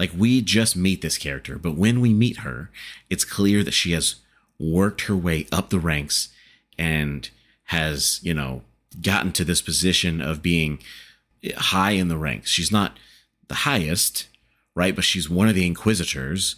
like 0.00 0.10
we 0.16 0.40
just 0.40 0.74
meet 0.76 1.00
this 1.00 1.16
character 1.16 1.56
but 1.56 1.76
when 1.76 2.00
we 2.00 2.12
meet 2.12 2.38
her 2.38 2.70
it's 3.08 3.24
clear 3.24 3.62
that 3.62 3.74
she 3.74 3.92
has 3.92 4.16
worked 4.60 5.02
her 5.02 5.16
way 5.16 5.46
up 5.52 5.70
the 5.70 5.78
ranks 5.78 6.28
and 6.78 7.30
has, 7.64 8.20
you 8.22 8.34
know, 8.34 8.62
gotten 9.00 9.32
to 9.32 9.44
this 9.44 9.62
position 9.62 10.20
of 10.20 10.42
being 10.42 10.78
high 11.56 11.92
in 11.92 12.08
the 12.08 12.18
ranks. 12.18 12.50
She's 12.50 12.72
not 12.72 12.98
the 13.48 13.54
highest, 13.54 14.28
right? 14.74 14.94
But 14.94 15.04
she's 15.04 15.30
one 15.30 15.48
of 15.48 15.54
the 15.54 15.66
inquisitors, 15.66 16.56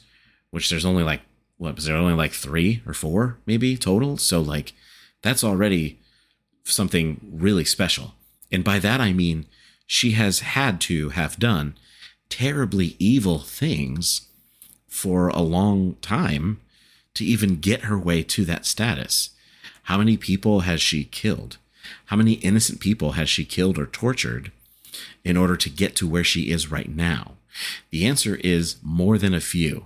which 0.50 0.70
there's 0.70 0.84
only 0.84 1.02
like, 1.02 1.20
what, 1.58 1.76
was 1.76 1.84
there 1.84 1.96
only 1.96 2.14
like 2.14 2.32
three 2.32 2.82
or 2.86 2.94
four 2.94 3.38
maybe 3.46 3.76
total? 3.76 4.16
So, 4.16 4.40
like, 4.40 4.72
that's 5.22 5.44
already 5.44 6.00
something 6.64 7.20
really 7.32 7.64
special. 7.64 8.14
And 8.50 8.64
by 8.64 8.78
that, 8.80 9.00
I 9.00 9.12
mean, 9.12 9.46
she 9.86 10.12
has 10.12 10.40
had 10.40 10.80
to 10.82 11.10
have 11.10 11.38
done 11.38 11.74
terribly 12.32 12.96
evil 12.98 13.40
things 13.40 14.22
for 14.88 15.28
a 15.28 15.42
long 15.42 15.96
time 16.00 16.58
to 17.12 17.26
even 17.26 17.60
get 17.60 17.82
her 17.82 17.98
way 17.98 18.22
to 18.22 18.46
that 18.46 18.64
status. 18.64 19.30
How 19.82 19.98
many 19.98 20.16
people 20.16 20.60
has 20.60 20.80
she 20.80 21.04
killed? 21.04 21.58
How 22.06 22.16
many 22.16 22.32
innocent 22.34 22.80
people 22.80 23.12
has 23.12 23.28
she 23.28 23.44
killed 23.44 23.78
or 23.78 23.84
tortured 23.84 24.50
in 25.22 25.36
order 25.36 25.58
to 25.58 25.68
get 25.68 25.94
to 25.96 26.08
where 26.08 26.24
she 26.24 26.50
is 26.50 26.70
right 26.70 26.88
now? 26.88 27.32
The 27.90 28.06
answer 28.06 28.36
is 28.36 28.76
more 28.82 29.18
than 29.18 29.34
a 29.34 29.40
few, 29.40 29.84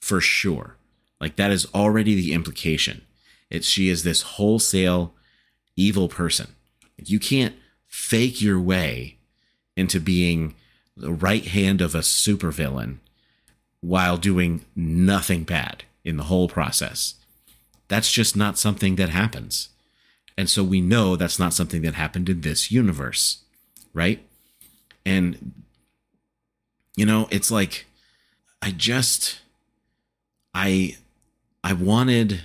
for 0.00 0.20
sure. 0.20 0.76
Like 1.20 1.34
that 1.34 1.50
is 1.50 1.66
already 1.74 2.14
the 2.14 2.34
implication. 2.34 3.02
It's 3.50 3.66
she 3.66 3.88
is 3.88 4.04
this 4.04 4.22
wholesale 4.22 5.12
evil 5.74 6.06
person. 6.08 6.54
You 7.04 7.18
can't 7.18 7.56
fake 7.88 8.40
your 8.40 8.60
way 8.60 9.16
into 9.76 9.98
being 9.98 10.54
the 10.96 11.12
right 11.12 11.44
hand 11.44 11.80
of 11.80 11.94
a 11.94 12.00
supervillain 12.00 12.98
while 13.80 14.16
doing 14.16 14.64
nothing 14.74 15.44
bad 15.44 15.84
in 16.04 16.16
the 16.16 16.24
whole 16.24 16.48
process. 16.48 17.14
That's 17.88 18.10
just 18.10 18.36
not 18.36 18.58
something 18.58 18.96
that 18.96 19.10
happens. 19.10 19.68
And 20.36 20.48
so 20.48 20.64
we 20.64 20.80
know 20.80 21.16
that's 21.16 21.38
not 21.38 21.54
something 21.54 21.82
that 21.82 21.94
happened 21.94 22.28
in 22.28 22.40
this 22.40 22.70
universe, 22.70 23.42
right? 23.92 24.24
And, 25.06 25.52
you 26.96 27.06
know, 27.06 27.28
it's 27.30 27.50
like, 27.50 27.86
I 28.62 28.70
just, 28.70 29.40
I, 30.54 30.96
I 31.62 31.72
wanted, 31.74 32.44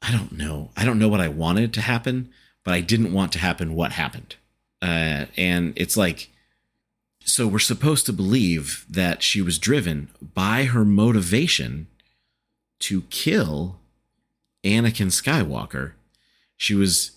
I 0.00 0.12
don't 0.12 0.32
know, 0.32 0.70
I 0.76 0.84
don't 0.84 0.98
know 0.98 1.08
what 1.08 1.20
I 1.20 1.28
wanted 1.28 1.74
to 1.74 1.80
happen, 1.80 2.30
but 2.64 2.72
I 2.72 2.80
didn't 2.80 3.12
want 3.12 3.32
to 3.32 3.38
happen 3.40 3.74
what 3.74 3.92
happened. 3.92 4.36
Uh, 4.80 5.26
and 5.36 5.72
it's 5.76 5.96
like, 5.96 6.30
so 7.26 7.48
we're 7.48 7.58
supposed 7.58 8.06
to 8.06 8.12
believe 8.12 8.86
that 8.88 9.20
she 9.20 9.42
was 9.42 9.58
driven 9.58 10.08
by 10.34 10.64
her 10.64 10.84
motivation 10.84 11.88
to 12.78 13.02
kill 13.10 13.80
Anakin 14.64 15.08
Skywalker. 15.08 15.92
She 16.56 16.74
was 16.74 17.12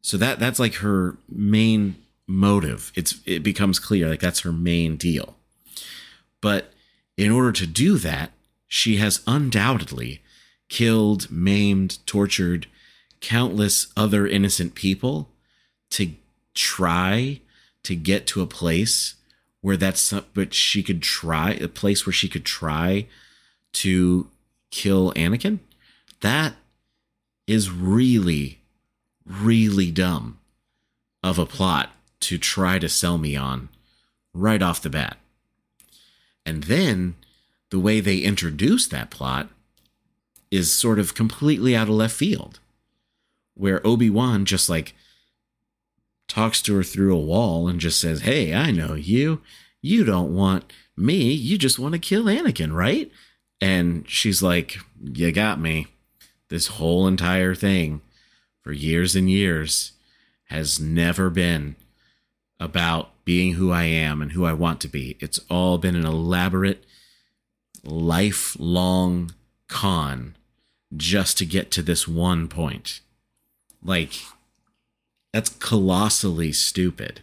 so 0.00 0.16
that 0.16 0.38
that's 0.38 0.60
like 0.60 0.76
her 0.76 1.16
main 1.28 1.96
motive. 2.26 2.92
It's 2.94 3.20
it 3.26 3.42
becomes 3.42 3.80
clear 3.80 4.08
like 4.08 4.20
that's 4.20 4.40
her 4.40 4.52
main 4.52 4.96
deal. 4.96 5.36
But 6.40 6.72
in 7.16 7.30
order 7.32 7.52
to 7.52 7.66
do 7.66 7.98
that, 7.98 8.30
she 8.68 8.96
has 8.96 9.22
undoubtedly 9.26 10.22
killed, 10.68 11.30
maimed, 11.30 11.98
tortured 12.06 12.68
countless 13.20 13.88
other 13.96 14.26
innocent 14.26 14.74
people 14.74 15.30
to 15.90 16.12
try 16.54 17.40
to 17.82 17.96
get 17.96 18.26
to 18.28 18.40
a 18.40 18.46
place 18.46 19.16
where 19.62 19.76
that's 19.76 20.12
but 20.34 20.52
she 20.52 20.82
could 20.82 21.00
try 21.00 21.52
a 21.52 21.68
place 21.68 22.04
where 22.04 22.12
she 22.12 22.28
could 22.28 22.44
try 22.44 23.06
to 23.72 24.28
kill 24.70 25.12
Anakin. 25.14 25.60
That 26.20 26.54
is 27.46 27.70
really, 27.70 28.60
really 29.24 29.90
dumb 29.90 30.38
of 31.22 31.38
a 31.38 31.46
plot 31.46 31.90
to 32.20 32.38
try 32.38 32.78
to 32.78 32.88
sell 32.88 33.18
me 33.18 33.34
on 33.36 33.68
right 34.34 34.62
off 34.62 34.82
the 34.82 34.90
bat. 34.90 35.16
And 36.44 36.64
then 36.64 37.14
the 37.70 37.78
way 37.78 38.00
they 38.00 38.18
introduce 38.18 38.86
that 38.88 39.10
plot 39.10 39.48
is 40.50 40.72
sort 40.72 40.98
of 40.98 41.14
completely 41.14 41.74
out 41.74 41.88
of 41.88 41.94
left 41.94 42.14
field, 42.14 42.58
where 43.54 43.84
Obi 43.86 44.10
Wan 44.10 44.44
just 44.44 44.68
like 44.68 44.94
talks 46.32 46.62
to 46.62 46.74
her 46.74 46.82
through 46.82 47.14
a 47.14 47.20
wall 47.20 47.68
and 47.68 47.78
just 47.78 48.00
says, 48.00 48.22
Hey, 48.22 48.54
I 48.54 48.70
know 48.70 48.94
you. 48.94 49.42
You 49.82 50.02
don't 50.02 50.34
want 50.34 50.72
me. 50.96 51.30
You 51.30 51.58
just 51.58 51.78
want 51.78 51.92
to 51.92 51.98
kill 51.98 52.24
Anakin, 52.24 52.72
right? 52.72 53.12
And 53.60 54.08
she's 54.08 54.42
like, 54.42 54.78
You 54.98 55.30
got 55.30 55.60
me 55.60 55.88
this 56.48 56.68
whole 56.68 57.06
entire 57.06 57.54
thing 57.54 58.00
for 58.62 58.72
years 58.72 59.14
and 59.14 59.28
years 59.28 59.92
has 60.44 60.80
never 60.80 61.28
been 61.28 61.76
about 62.58 63.10
being 63.26 63.54
who 63.54 63.70
I 63.70 63.84
am 63.84 64.22
and 64.22 64.32
who 64.32 64.46
I 64.46 64.54
want 64.54 64.80
to 64.82 64.88
be. 64.88 65.18
It's 65.20 65.40
all 65.50 65.76
been 65.76 65.96
an 65.96 66.06
elaborate, 66.06 66.84
lifelong 67.84 69.32
con 69.68 70.36
just 70.96 71.36
to 71.38 71.44
get 71.44 71.70
to 71.72 71.82
this 71.82 72.08
one 72.08 72.48
point. 72.48 73.00
Like, 73.82 74.12
that's 75.32 75.50
colossally 75.50 76.52
stupid. 76.52 77.20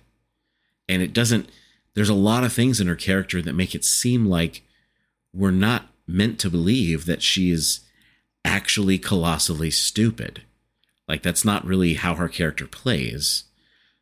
And 0.88 1.02
it 1.02 1.14
doesn't, 1.14 1.50
there's 1.94 2.10
a 2.10 2.16
lot 2.16 2.44
of 2.44 2.54
things 2.54 2.82
in 2.82 2.88
her 2.88 2.96
character 2.96 3.42
that 3.42 3.54
make 3.54 3.76
it 3.76 3.86
seem 3.86 4.26
like 4.26 4.64
we're 5.34 5.52
not 5.52 5.88
meant 6.08 6.40
to 6.40 6.50
believe 6.50 7.06
that 7.06 7.22
she 7.22 7.52
is 7.52 7.82
actually 8.44 8.98
colossally 8.98 9.70
stupid. 9.70 10.42
Like 11.08 11.22
that's 11.22 11.46
not 11.46 11.66
really 11.66 11.96
how 11.96 12.16
her 12.16 12.30
character 12.30 12.66
plays. 12.66 13.44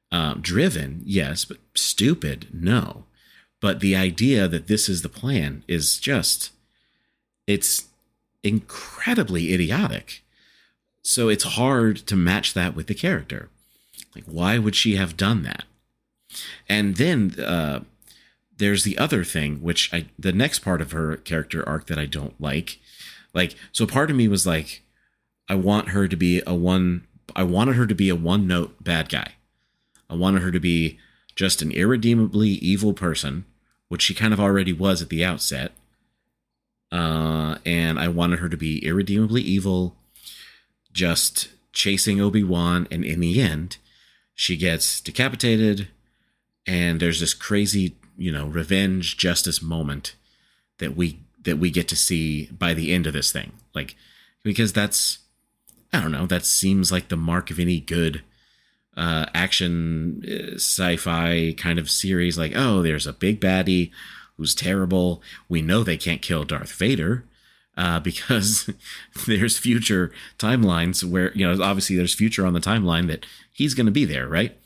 Uh, 0.10 0.36
driven, 0.40 1.02
yes, 1.04 1.44
but 1.44 1.58
stupid, 1.76 2.48
no. 2.54 3.04
But 3.60 3.82
the 3.82 3.96
idea 3.96 4.48
that 4.48 4.68
this 4.68 4.88
is 4.88 5.02
the 5.02 5.10
plan 5.10 5.64
is 5.68 6.00
just, 6.00 6.52
it's 7.46 7.88
incredibly 8.44 9.54
idiotic. 9.54 10.24
So 11.02 11.28
it's 11.28 11.44
hard 11.44 11.98
to 12.08 12.16
match 12.16 12.54
that 12.54 12.76
with 12.76 12.88
the 12.88 12.94
character. 12.94 13.50
Like, 14.16 14.26
why 14.26 14.58
would 14.58 14.76
she 14.76 14.96
have 14.96 15.18
done 15.18 15.44
that? 15.44 15.64
And 16.68 16.98
then 16.98 17.40
uh, 17.40 17.82
there's 18.58 18.84
the 18.84 18.98
other 18.98 19.24
thing, 19.24 19.62
which 19.62 19.94
I, 19.94 20.08
the 20.18 20.32
next 20.32 20.60
part 20.60 20.82
of 20.82 20.92
her 20.92 21.18
character 21.18 21.68
arc 21.68 21.88
that 21.88 22.00
I 22.00 22.06
don't 22.06 22.40
like 22.42 22.80
like, 23.38 23.56
so 23.72 23.86
part 23.86 24.10
of 24.10 24.18
me 24.18 24.28
was 24.28 24.48
like, 24.48 24.82
I 25.48 25.54
want 25.54 25.90
her 25.90 26.08
to 26.08 26.16
be 26.16 26.42
a 26.48 26.56
one, 26.56 27.06
I 27.36 27.44
wanted 27.44 27.76
her 27.76 27.86
to 27.86 27.94
be 27.94 28.10
a 28.10 28.16
one 28.16 28.48
note 28.48 28.84
bad 28.84 29.10
guy. 29.10 29.34
I 30.10 30.16
wanted 30.16 30.42
her 30.42 30.52
to 30.52 30.60
be 30.60 30.98
just 31.36 31.62
an 31.62 31.72
irredeemably 31.72 32.50
evil 32.50 32.94
person, 32.94 33.46
which 33.90 34.02
she 34.02 34.16
kind 34.16 34.34
of 34.34 34.40
already 34.40 34.74
was 34.74 35.04
at 35.04 35.10
the 35.10 35.24
outset. 35.24 35.74
Uh, 36.92 37.60
and 37.64 38.00
I 38.00 38.08
wanted 38.08 38.40
her 38.40 38.50
to 38.50 38.58
be 38.58 38.84
irredeemably 38.84 39.44
evil, 39.44 39.96
just 40.92 41.50
chasing 41.74 42.20
Obi 42.20 42.44
Wan. 42.44 42.88
And 42.90 43.06
in 43.06 43.20
the 43.20 43.40
end, 43.40 43.78
she 44.38 44.56
gets 44.56 45.02
decapitated, 45.02 45.88
and 46.68 47.00
there's 47.00 47.20
this 47.20 47.34
crazy, 47.34 47.96
you 48.16 48.32
know, 48.32 48.46
revenge 48.46 49.18
justice 49.18 49.64
moment 49.64 50.16
that 50.78 50.96
we 50.96 51.20
that 51.44 51.58
we 51.58 51.72
get 51.72 51.88
to 51.88 51.96
see 51.96 52.46
by 52.52 52.76
the 52.76 52.94
end 52.94 53.08
of 53.08 53.14
this 53.14 53.32
thing. 53.32 53.54
Like, 53.74 53.96
because 54.44 54.74
that's, 54.74 55.20
I 55.92 56.02
don't 56.02 56.12
know, 56.12 56.28
that 56.28 56.46
seems 56.46 56.92
like 56.92 57.08
the 57.08 57.18
mark 57.18 57.50
of 57.50 57.60
any 57.60 57.80
good 57.80 58.22
uh, 58.96 59.26
action 59.34 60.24
uh, 60.24 60.56
sci-fi 60.56 61.56
kind 61.58 61.80
of 61.80 61.90
series. 61.90 62.38
Like, 62.38 62.52
oh, 62.56 62.84
there's 62.84 63.08
a 63.08 63.14
big 63.14 63.42
baddie 63.42 63.90
who's 64.36 64.54
terrible. 64.54 65.24
We 65.50 65.64
know 65.64 65.84
they 65.84 65.98
can't 65.98 66.22
kill 66.22 66.44
Darth 66.44 66.74
Vader. 66.74 67.24
Uh, 67.78 68.00
because 68.08 68.70
there's 69.28 69.58
future 69.58 70.12
timelines 70.40 71.04
where 71.04 71.32
you 71.34 71.48
know 71.48 71.64
obviously 71.64 71.96
there's 71.96 72.16
future 72.16 72.46
on 72.46 72.54
the 72.54 72.60
timeline 72.60 73.08
that 73.08 73.26
he's 73.54 73.76
going 73.76 73.86
to 73.86 73.92
be 73.92 74.04
there, 74.04 74.28
right? 74.28 74.58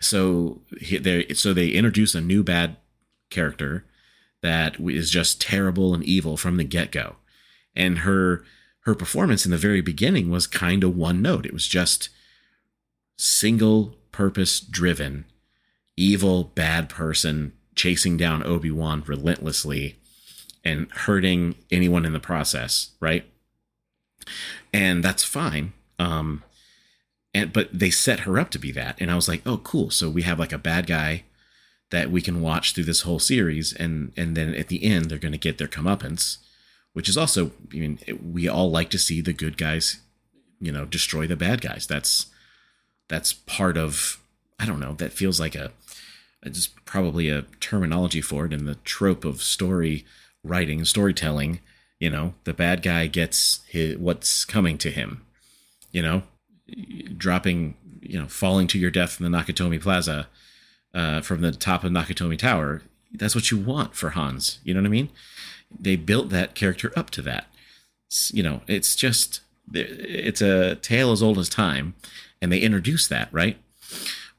So 0.00 0.62
they 0.80 1.28
so 1.34 1.52
they 1.52 1.68
introduce 1.68 2.14
a 2.14 2.20
new 2.20 2.42
bad 2.42 2.76
character 3.30 3.86
that 4.42 4.80
is 4.80 5.10
just 5.10 5.40
terrible 5.40 5.94
and 5.94 6.02
evil 6.02 6.36
from 6.36 6.56
the 6.56 6.64
get-go. 6.64 7.16
And 7.76 7.98
her 7.98 8.44
her 8.84 8.94
performance 8.94 9.44
in 9.44 9.50
the 9.50 9.58
very 9.58 9.80
beginning 9.80 10.30
was 10.30 10.46
kind 10.46 10.82
of 10.82 10.96
one 10.96 11.20
note. 11.20 11.46
It 11.46 11.52
was 11.52 11.68
just 11.68 12.08
single 13.16 13.96
purpose 14.10 14.58
driven, 14.58 15.26
evil, 15.96 16.44
bad 16.44 16.88
person 16.88 17.52
chasing 17.74 18.16
down 18.16 18.42
Obi 18.42 18.70
Wan 18.70 19.04
relentlessly 19.06 19.99
and 20.64 20.90
hurting 20.92 21.54
anyone 21.70 22.04
in 22.04 22.12
the 22.12 22.20
process, 22.20 22.90
right? 23.00 23.24
And 24.72 25.02
that's 25.02 25.24
fine. 25.24 25.72
Um, 25.98 26.42
and 27.32 27.52
but 27.52 27.68
they 27.72 27.90
set 27.90 28.20
her 28.20 28.38
up 28.38 28.50
to 28.50 28.58
be 28.58 28.72
that, 28.72 28.96
and 29.00 29.10
I 29.10 29.14
was 29.14 29.28
like, 29.28 29.42
oh, 29.46 29.58
cool. 29.58 29.90
So 29.90 30.10
we 30.10 30.22
have 30.22 30.38
like 30.38 30.52
a 30.52 30.58
bad 30.58 30.86
guy 30.86 31.24
that 31.90 32.10
we 32.10 32.22
can 32.22 32.40
watch 32.40 32.72
through 32.72 32.84
this 32.84 33.02
whole 33.02 33.18
series, 33.18 33.72
and 33.72 34.12
and 34.16 34.36
then 34.36 34.54
at 34.54 34.68
the 34.68 34.82
end 34.84 35.06
they're 35.06 35.18
going 35.18 35.32
to 35.32 35.38
get 35.38 35.58
their 35.58 35.68
comeuppance, 35.68 36.38
which 36.92 37.08
is 37.08 37.16
also, 37.16 37.52
I 37.72 37.76
mean, 37.76 37.98
we 38.22 38.48
all 38.48 38.70
like 38.70 38.90
to 38.90 38.98
see 38.98 39.20
the 39.20 39.32
good 39.32 39.56
guys, 39.56 40.00
you 40.60 40.72
know, 40.72 40.84
destroy 40.84 41.26
the 41.26 41.36
bad 41.36 41.60
guys. 41.60 41.86
That's 41.86 42.26
that's 43.08 43.32
part 43.32 43.76
of 43.76 44.20
I 44.58 44.66
don't 44.66 44.80
know. 44.80 44.94
That 44.94 45.12
feels 45.12 45.38
like 45.38 45.54
a 45.54 45.72
it's 46.42 46.66
probably 46.66 47.28
a 47.28 47.42
terminology 47.60 48.20
for 48.20 48.46
it 48.46 48.52
in 48.52 48.64
the 48.64 48.76
trope 48.76 49.24
of 49.24 49.42
story 49.42 50.04
writing, 50.42 50.84
storytelling. 50.84 51.60
You 51.98 52.10
know, 52.10 52.34
the 52.44 52.54
bad 52.54 52.82
guy 52.82 53.06
gets 53.06 53.60
his, 53.68 53.98
what's 53.98 54.44
coming 54.44 54.78
to 54.78 54.90
him. 54.90 55.24
You 55.92 56.02
know, 56.02 56.22
dropping, 57.16 57.74
you 58.00 58.18
know, 58.18 58.28
falling 58.28 58.66
to 58.68 58.78
your 58.78 58.90
death 58.90 59.20
in 59.20 59.30
the 59.30 59.36
Nakatomi 59.36 59.80
Plaza 59.80 60.28
uh, 60.94 61.20
from 61.20 61.40
the 61.40 61.52
top 61.52 61.84
of 61.84 61.92
Nakatomi 61.92 62.38
Tower. 62.38 62.82
That's 63.12 63.34
what 63.34 63.50
you 63.50 63.58
want 63.58 63.94
for 63.94 64.10
Hans. 64.10 64.60
You 64.62 64.74
know 64.74 64.80
what 64.80 64.86
I 64.86 64.90
mean? 64.90 65.10
They 65.78 65.96
built 65.96 66.30
that 66.30 66.54
character 66.54 66.92
up 66.96 67.10
to 67.10 67.22
that. 67.22 67.46
It's, 68.06 68.32
you 68.32 68.42
know, 68.42 68.62
it's 68.66 68.96
just 68.96 69.40
it's 69.72 70.40
a 70.42 70.76
tale 70.76 71.12
as 71.12 71.22
old 71.22 71.38
as 71.38 71.48
time, 71.48 71.94
and 72.40 72.50
they 72.50 72.58
introduce 72.58 73.06
that 73.08 73.28
right. 73.32 73.58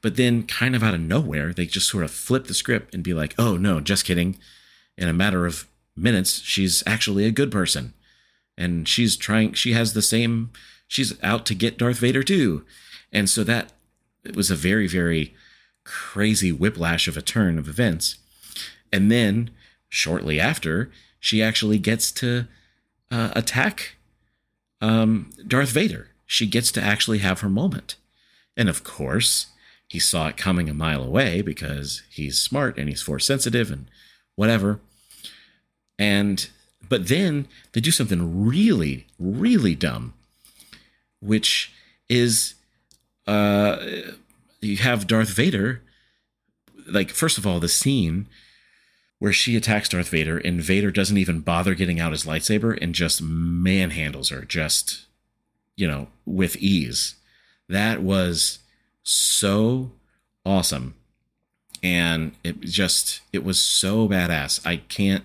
But 0.02 0.16
then, 0.16 0.42
kind 0.42 0.74
of 0.74 0.82
out 0.82 0.94
of 0.94 1.00
nowhere, 1.00 1.52
they 1.52 1.66
just 1.66 1.88
sort 1.88 2.04
of 2.04 2.10
flip 2.10 2.46
the 2.46 2.54
script 2.54 2.94
and 2.94 3.04
be 3.04 3.14
like, 3.14 3.34
"Oh 3.38 3.56
no, 3.56 3.80
just 3.80 4.04
kidding." 4.04 4.38
In 4.98 5.08
a 5.08 5.12
matter 5.12 5.46
of 5.46 5.66
minutes, 5.96 6.40
she's 6.42 6.82
actually 6.86 7.24
a 7.26 7.32
good 7.32 7.50
person, 7.50 7.94
and 8.56 8.88
she's 8.88 9.16
trying. 9.16 9.52
She 9.54 9.72
has 9.72 9.92
the 9.92 10.02
same. 10.02 10.50
She's 10.88 11.22
out 11.22 11.46
to 11.46 11.54
get 11.54 11.78
Darth 11.78 11.98
Vader 11.98 12.22
too, 12.22 12.64
and 13.12 13.28
so 13.28 13.44
that 13.44 13.72
it 14.24 14.36
was 14.36 14.50
a 14.50 14.56
very, 14.56 14.86
very 14.86 15.34
crazy 15.84 16.52
whiplash 16.52 17.08
of 17.08 17.16
a 17.16 17.22
turn 17.22 17.58
of 17.58 17.68
events. 17.68 18.18
And 18.92 19.10
then, 19.10 19.50
shortly 19.88 20.38
after, 20.38 20.90
she 21.18 21.42
actually 21.42 21.78
gets 21.78 22.12
to 22.12 22.46
uh, 23.10 23.30
attack 23.34 23.96
um, 24.80 25.30
Darth 25.46 25.70
Vader. 25.70 26.08
She 26.26 26.46
gets 26.46 26.72
to 26.72 26.82
actually 26.82 27.18
have 27.18 27.40
her 27.40 27.48
moment. 27.48 27.96
And 28.56 28.68
of 28.68 28.84
course, 28.84 29.46
he 29.86 29.98
saw 29.98 30.28
it 30.28 30.36
coming 30.36 30.68
a 30.68 30.74
mile 30.74 31.02
away 31.02 31.42
because 31.42 32.02
he's 32.10 32.40
smart 32.40 32.78
and 32.78 32.88
he's 32.88 33.02
force 33.02 33.26
sensitive 33.26 33.70
and 33.70 33.86
whatever. 34.34 34.80
And 36.02 36.48
but 36.88 37.06
then 37.06 37.46
they 37.72 37.80
do 37.80 37.92
something 37.92 38.44
really, 38.44 39.06
really 39.20 39.76
dumb, 39.76 40.14
which 41.20 41.72
is 42.08 42.54
uh 43.28 43.76
you 44.60 44.78
have 44.78 45.06
Darth 45.06 45.30
Vader. 45.30 45.82
Like, 46.88 47.10
first 47.10 47.38
of 47.38 47.46
all, 47.46 47.60
the 47.60 47.68
scene 47.68 48.26
where 49.20 49.32
she 49.32 49.56
attacks 49.56 49.88
Darth 49.88 50.08
Vader 50.08 50.38
and 50.38 50.60
Vader 50.60 50.90
doesn't 50.90 51.18
even 51.18 51.38
bother 51.40 51.74
getting 51.76 52.00
out 52.00 52.10
his 52.10 52.24
lightsaber 52.24 52.76
and 52.82 52.92
just 52.92 53.22
manhandles 53.22 54.30
her, 54.30 54.44
just, 54.44 55.06
you 55.76 55.86
know, 55.86 56.08
with 56.26 56.56
ease. 56.56 57.14
That 57.68 58.02
was 58.02 58.58
so 59.04 59.92
awesome. 60.44 60.94
And 61.84 62.32
it 62.42 62.60
just, 62.62 63.20
it 63.32 63.44
was 63.44 63.62
so 63.62 64.08
badass. 64.08 64.66
I 64.66 64.78
can't, 64.78 65.24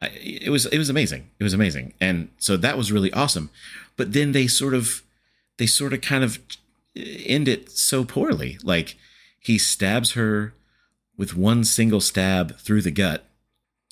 It 0.00 0.50
was, 0.50 0.66
it 0.66 0.78
was 0.78 0.88
amazing. 0.88 1.28
It 1.38 1.44
was 1.44 1.54
amazing. 1.54 1.94
And 2.00 2.28
so 2.38 2.56
that 2.56 2.78
was 2.78 2.92
really 2.92 3.12
awesome. 3.12 3.50
But 3.96 4.12
then 4.12 4.32
they 4.32 4.46
sort 4.46 4.74
of, 4.74 5.02
they 5.56 5.66
sort 5.66 5.92
of 5.92 6.00
kind 6.00 6.22
of 6.22 6.38
end 6.96 7.48
it 7.48 7.70
so 7.70 8.04
poorly. 8.04 8.58
Like 8.62 8.96
he 9.40 9.58
stabs 9.58 10.12
her 10.12 10.54
with 11.16 11.36
one 11.36 11.64
single 11.64 12.00
stab 12.00 12.56
through 12.58 12.82
the 12.82 12.90
gut 12.90 13.24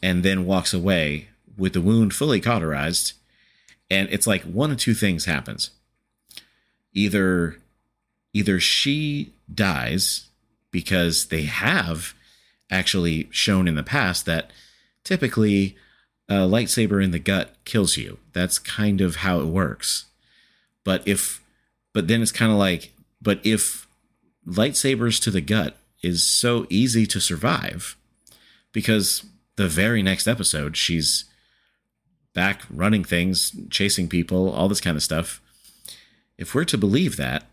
and 0.02 0.22
then 0.22 0.46
walks 0.46 0.72
away 0.72 1.28
with 1.56 1.72
the 1.72 1.80
wound 1.80 2.14
fully 2.14 2.40
cauterized. 2.40 3.14
And 3.90 4.08
it's 4.10 4.26
like 4.26 4.42
one 4.42 4.70
of 4.70 4.78
two 4.78 4.94
things 4.94 5.24
happens. 5.24 5.70
Either 6.92 7.58
either 8.32 8.60
she 8.60 9.32
dies 9.52 10.26
because 10.70 11.26
they 11.26 11.44
have 11.44 12.14
actually 12.70 13.28
shown 13.30 13.66
in 13.66 13.76
the 13.76 13.82
past 13.82 14.26
that 14.26 14.50
typically 15.04 15.76
a 16.28 16.34
lightsaber 16.34 17.02
in 17.02 17.10
the 17.10 17.18
gut 17.18 17.54
kills 17.64 17.96
you. 17.96 18.18
That's 18.32 18.58
kind 18.58 19.00
of 19.00 19.16
how 19.16 19.40
it 19.40 19.46
works. 19.46 20.06
But 20.84 21.06
if 21.06 21.42
but 21.92 22.08
then 22.08 22.22
it's 22.22 22.32
kind 22.32 22.52
of 22.52 22.58
like 22.58 22.92
but 23.22 23.40
if 23.44 23.86
lightsabers 24.46 25.20
to 25.22 25.30
the 25.30 25.40
gut 25.40 25.76
is 26.02 26.22
so 26.22 26.66
easy 26.68 27.06
to 27.06 27.20
survive, 27.20 27.96
because 28.72 29.24
the 29.56 29.68
very 29.68 30.02
next 30.02 30.26
episode, 30.26 30.76
she's 30.76 31.24
back 32.34 32.62
running 32.70 33.02
things, 33.02 33.52
chasing 33.70 34.08
people, 34.08 34.50
all 34.50 34.68
this 34.68 34.80
kind 34.80 34.96
of 34.96 35.02
stuff. 35.02 35.40
If 36.36 36.54
we're 36.54 36.64
to 36.66 36.78
believe 36.78 37.16
that, 37.16 37.44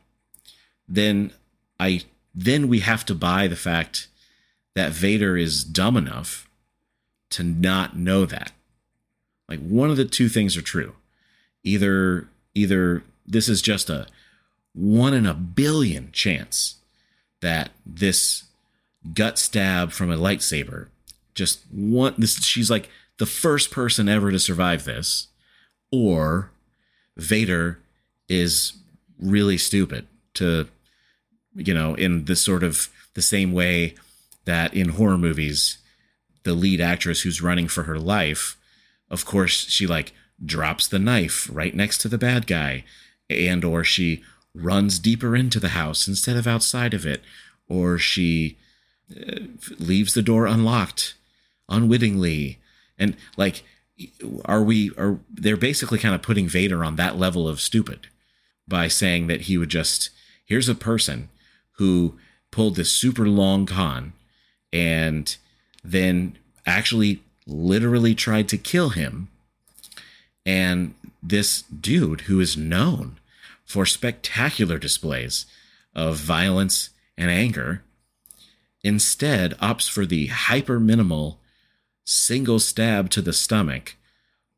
then 0.88 1.32
I 1.80 2.02
then 2.36 2.68
we 2.68 2.80
have 2.82 3.06
to 3.06 3.16
buy 3.16 3.48
the 3.48 3.56
fact 3.56 4.08
that 4.76 4.92
Vader 4.92 5.38
is 5.38 5.64
dumb 5.64 5.96
enough 5.96 6.50
to 7.30 7.44
not 7.44 7.96
know 7.96 8.26
that. 8.26 8.52
Like 9.48 9.60
one 9.60 9.90
of 9.90 9.98
the 9.98 10.06
two 10.06 10.30
things 10.30 10.56
are 10.58 10.62
true. 10.62 10.94
Either 11.64 12.28
either 12.54 13.04
this 13.26 13.48
is 13.48 13.62
just 13.62 13.90
a 13.90 14.08
one 14.74 15.14
in 15.14 15.26
a 15.26 15.34
billion 15.34 16.12
chance 16.12 16.76
that 17.42 17.72
this 17.86 18.44
gut 19.14 19.38
stab 19.38 19.92
from 19.92 20.12
a 20.12 20.18
lightsaber 20.18 20.88
just 21.36 21.62
one 21.72 22.14
this 22.18 22.44
she's 22.44 22.72
like 22.72 22.90
the 23.18 23.26
first 23.26 23.70
person 23.72 24.08
ever 24.10 24.32
to 24.32 24.40
survive 24.40 24.86
this 24.86 25.28
or 25.92 26.52
Vader 27.18 27.80
is 28.28 28.74
really 29.20 29.58
stupid 29.58 30.08
to 30.36 30.68
you 31.56 31.74
know 31.74 31.96
in 31.96 32.26
this 32.26 32.42
sort 32.42 32.64
of 32.64 32.90
the 33.14 33.22
same 33.22 33.52
way 33.52 33.96
that 34.46 34.74
in 34.74 34.90
horror 34.90 35.18
movies 35.18 35.78
the 36.44 36.54
lead 36.54 36.82
actress 36.82 37.22
who's 37.22 37.42
running 37.42 37.68
for 37.68 37.84
her 37.84 38.00
life 38.00 38.58
of 39.14 39.26
course 39.26 39.70
she 39.70 39.88
like 39.88 40.12
drops 40.44 40.88
the 40.88 41.00
knife 41.00 41.50
right 41.52 41.74
next 41.74 42.00
to 42.00 42.10
the 42.10 42.18
bad 42.18 42.48
guy 42.48 42.84
and 43.30 43.64
or 43.64 43.84
she 43.84 44.24
runs 44.56 45.00
deeper 45.00 45.36
into 45.36 45.60
the 45.60 45.70
house 45.70 46.08
instead 46.08 46.38
of 46.38 46.48
outside 46.48 46.94
of 46.94 47.06
it, 47.06 47.22
or 47.68 47.98
she 47.98 48.58
uh, 49.16 49.40
leaves 49.80 50.14
the 50.14 50.22
door 50.22 50.46
unlocked 50.46 51.16
unwittingly. 51.70 52.60
And 52.98 53.16
like, 53.38 53.64
are 54.46 54.64
we, 54.64 54.92
are 54.98 55.20
they're 55.30 55.58
basically 55.58 56.00
kind 56.00 56.14
of 56.14 56.22
putting 56.22 56.48
Vader 56.48 56.84
on 56.84 56.96
that 56.98 57.18
level 57.18 57.48
of 57.48 57.62
stupid 57.62 58.08
by 58.68 58.88
saying 58.88 59.28
that 59.28 59.42
he 59.42 59.58
would 59.58 59.70
just, 59.70 60.10
here's 60.46 60.70
a 60.70 60.76
person 60.76 61.30
who 61.78 62.18
pulled 62.52 62.76
this 62.76 62.92
super 62.92 63.28
long 63.28 63.66
con 63.66 64.14
and 64.72 65.38
then 65.84 66.38
actually 66.66 67.24
literally 67.46 68.16
tried 68.16 68.48
to 68.50 68.58
kill 68.58 68.90
him. 68.90 69.30
And 70.46 70.96
this 71.22 71.62
dude 71.62 72.22
who 72.22 72.40
is 72.40 72.58
known 72.58 73.18
for 73.66 73.86
spectacular 73.86 74.78
displays 74.78 75.46
of 75.96 76.18
violence 76.18 76.90
and 77.18 77.30
anger, 77.32 77.84
instead 78.84 79.58
opts 79.60 79.90
for 79.90 80.06
the 80.06 80.28
hyper 80.28 80.80
minimal 80.80 81.40
single 82.04 82.60
stab 82.60 83.10
to 83.12 83.22
the 83.22 83.32
stomach, 83.32 83.96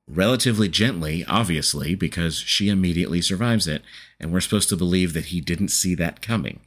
relatively 0.08 0.68
gently, 0.68 1.24
obviously, 1.28 1.94
because 1.94 2.38
she 2.38 2.70
immediately 2.70 3.22
survives 3.22 3.68
it, 3.68 3.84
and 4.20 4.32
we're 4.32 4.40
supposed 4.40 4.70
to 4.70 4.78
believe 4.78 5.14
that 5.14 5.26
he 5.26 5.42
didn't 5.42 5.70
see 5.70 5.94
that 5.96 6.22
coming. 6.22 6.60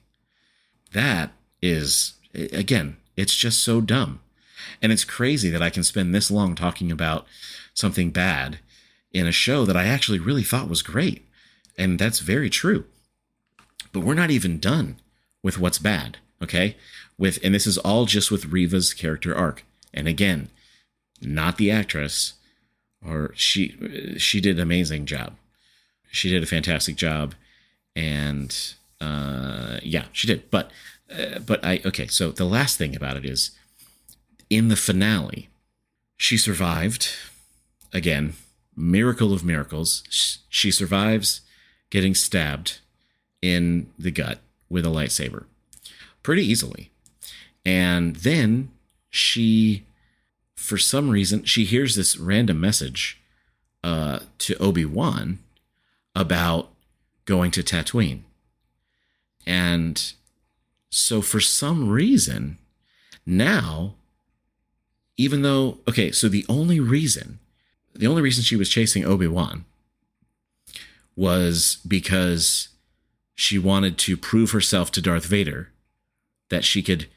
That 0.93 1.33
is, 1.61 2.15
again, 2.35 2.97
it's 3.17 3.37
just 3.37 3.63
so 3.63 3.81
dumb. 3.81 4.21
And 4.81 4.93
it's 4.93 5.05
crazy 5.05 5.51
that 5.51 5.63
I 5.63 5.71
can 5.71 5.85
spend 5.85 6.15
this 6.15 6.31
long 6.31 6.55
talking 6.55 6.91
about 6.91 7.27
something 7.75 8.11
bad 8.11 8.59
in 9.13 9.27
a 9.27 9.33
show 9.33 9.65
that 9.65 9.77
I 9.77 9.87
actually 9.87 10.19
really 10.19 10.43
thought 10.43 10.69
was 10.69 10.83
great. 10.83 11.27
And 11.77 11.99
that's 11.99 12.19
very 12.21 12.51
true. 12.51 12.85
But 13.93 14.01
we're 14.01 14.15
not 14.15 14.31
even 14.31 14.59
done 14.59 14.97
with 15.43 15.59
what's 15.59 15.79
bad, 15.79 16.19
okay? 16.43 16.77
With 17.17 17.39
and 17.43 17.55
this 17.55 17.67
is 17.67 17.79
all 17.79 18.05
just 18.05 18.31
with 18.31 18.53
Reva's 18.53 18.93
character 18.95 19.35
arc. 19.35 19.65
And 19.95 20.07
again, 20.07 20.49
not 21.21 21.57
the 21.57 21.71
actress 21.71 22.35
or 23.05 23.33
she 23.35 24.17
she 24.19 24.41
did 24.41 24.57
an 24.57 24.63
amazing 24.63 25.07
job. 25.07 25.37
She 26.11 26.29
did 26.31 26.43
a 26.43 26.47
fantastic 26.47 26.97
job 26.97 27.35
and 27.95 28.55
Uh, 29.01 29.79
yeah, 29.83 30.07
she 30.13 30.27
did. 30.27 30.51
But 30.51 30.73
uh, 31.09 31.39
but 31.39 31.65
I 31.65 31.81
okay. 31.85 32.09
So 32.09 32.33
the 32.33 32.45
last 32.45 32.79
thing 32.79 32.97
about 32.97 33.17
it 33.17 33.25
is, 33.25 33.53
in 34.51 34.69
the 34.69 34.77
finale, 34.77 35.49
she 36.17 36.37
survived. 36.37 37.11
Again, 37.93 38.35
miracle 38.77 39.33
of 39.33 39.45
miracles. 39.45 40.03
She 40.49 40.71
survives 40.71 41.41
getting 41.91 42.15
stabbed 42.15 42.81
in 43.41 43.91
the 43.99 44.11
gut 44.11 44.41
with 44.69 44.85
a 44.85 44.91
lightsaber 44.91 45.45
pretty 46.23 46.45
easily. 46.45 46.91
And 47.65 48.17
then 48.17 48.71
she, 49.11 49.85
for 50.57 50.79
some 50.79 51.11
reason, 51.11 51.45
she 51.45 51.65
hears 51.65 51.95
this 51.95 52.17
random 52.17 52.61
message 52.61 53.21
uh, 53.83 54.21
to 54.39 54.57
Obi 54.57 54.85
Wan 54.85 55.39
about 56.15 56.71
going 57.25 57.51
to 57.53 57.63
Tatooine. 57.63 58.23
And 59.47 60.13
so, 60.91 61.23
for 61.23 61.41
some 61.41 61.89
reason, 61.89 62.59
now, 63.25 63.95
even 65.19 65.43
though, 65.43 65.79
okay, 65.89 66.13
so 66.13 66.29
the 66.29 66.47
only 66.49 66.79
reason, 66.81 67.41
the 67.95 68.07
only 68.07 68.23
reason 68.23 68.45
she 68.45 68.57
was 68.57 68.71
chasing 68.71 69.05
Obi 69.05 69.27
Wan 69.27 69.65
was 71.17 71.79
because 71.87 72.69
she 73.35 73.59
wanted 73.59 73.99
to 73.99 74.17
prove 74.17 74.53
herself 74.53 74.93
to 74.93 75.03
Darth 75.03 75.27
Vader 75.27 75.71
that 76.49 76.65
she 76.65 76.83
could, 76.83 77.09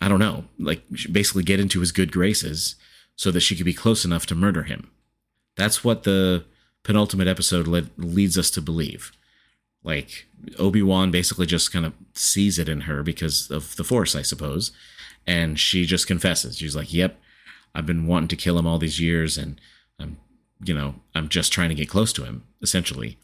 I 0.00 0.08
don't 0.08 0.20
know, 0.20 0.44
like 0.58 0.82
basically 1.10 1.42
get 1.42 1.60
into 1.60 1.80
his 1.80 1.92
good 1.92 2.12
graces 2.12 2.76
so 3.16 3.32
that 3.32 3.40
she 3.40 3.56
could 3.56 3.66
be 3.66 3.74
close 3.74 4.04
enough 4.04 4.24
to 4.26 4.36
murder 4.36 4.62
him. 4.62 4.90
That's 5.56 5.82
what 5.82 6.04
the 6.04 6.44
penultimate 6.84 7.26
episode 7.26 7.66
led, 7.66 7.90
leads 7.96 8.38
us 8.38 8.50
to 8.52 8.62
believe. 8.62 9.10
Like 9.82 10.26
Obi 10.56 10.82
Wan 10.82 11.10
basically 11.10 11.46
just 11.46 11.72
kind 11.72 11.84
of 11.84 11.94
sees 12.14 12.60
it 12.60 12.68
in 12.68 12.82
her 12.82 13.02
because 13.02 13.50
of 13.50 13.74
the 13.74 13.84
Force, 13.84 14.14
I 14.14 14.22
suppose, 14.22 14.70
and 15.26 15.58
she 15.58 15.84
just 15.84 16.06
confesses. 16.06 16.58
She's 16.58 16.76
like, 16.76 16.92
"Yep, 16.92 17.20
I've 17.74 17.86
been 17.86 18.06
wanting 18.06 18.28
to 18.28 18.36
kill 18.36 18.58
him 18.58 18.66
all 18.66 18.78
these 18.78 19.00
years, 19.00 19.36
and 19.38 19.60
I'm, 19.98 20.18
you 20.62 20.74
know, 20.74 20.96
I'm 21.14 21.28
just 21.28 21.52
trying 21.52 21.68
to 21.68 21.74
get 21.74 21.88
close 21.88 22.12
to 22.14 22.24
him, 22.24 22.44
essentially." 22.62 23.18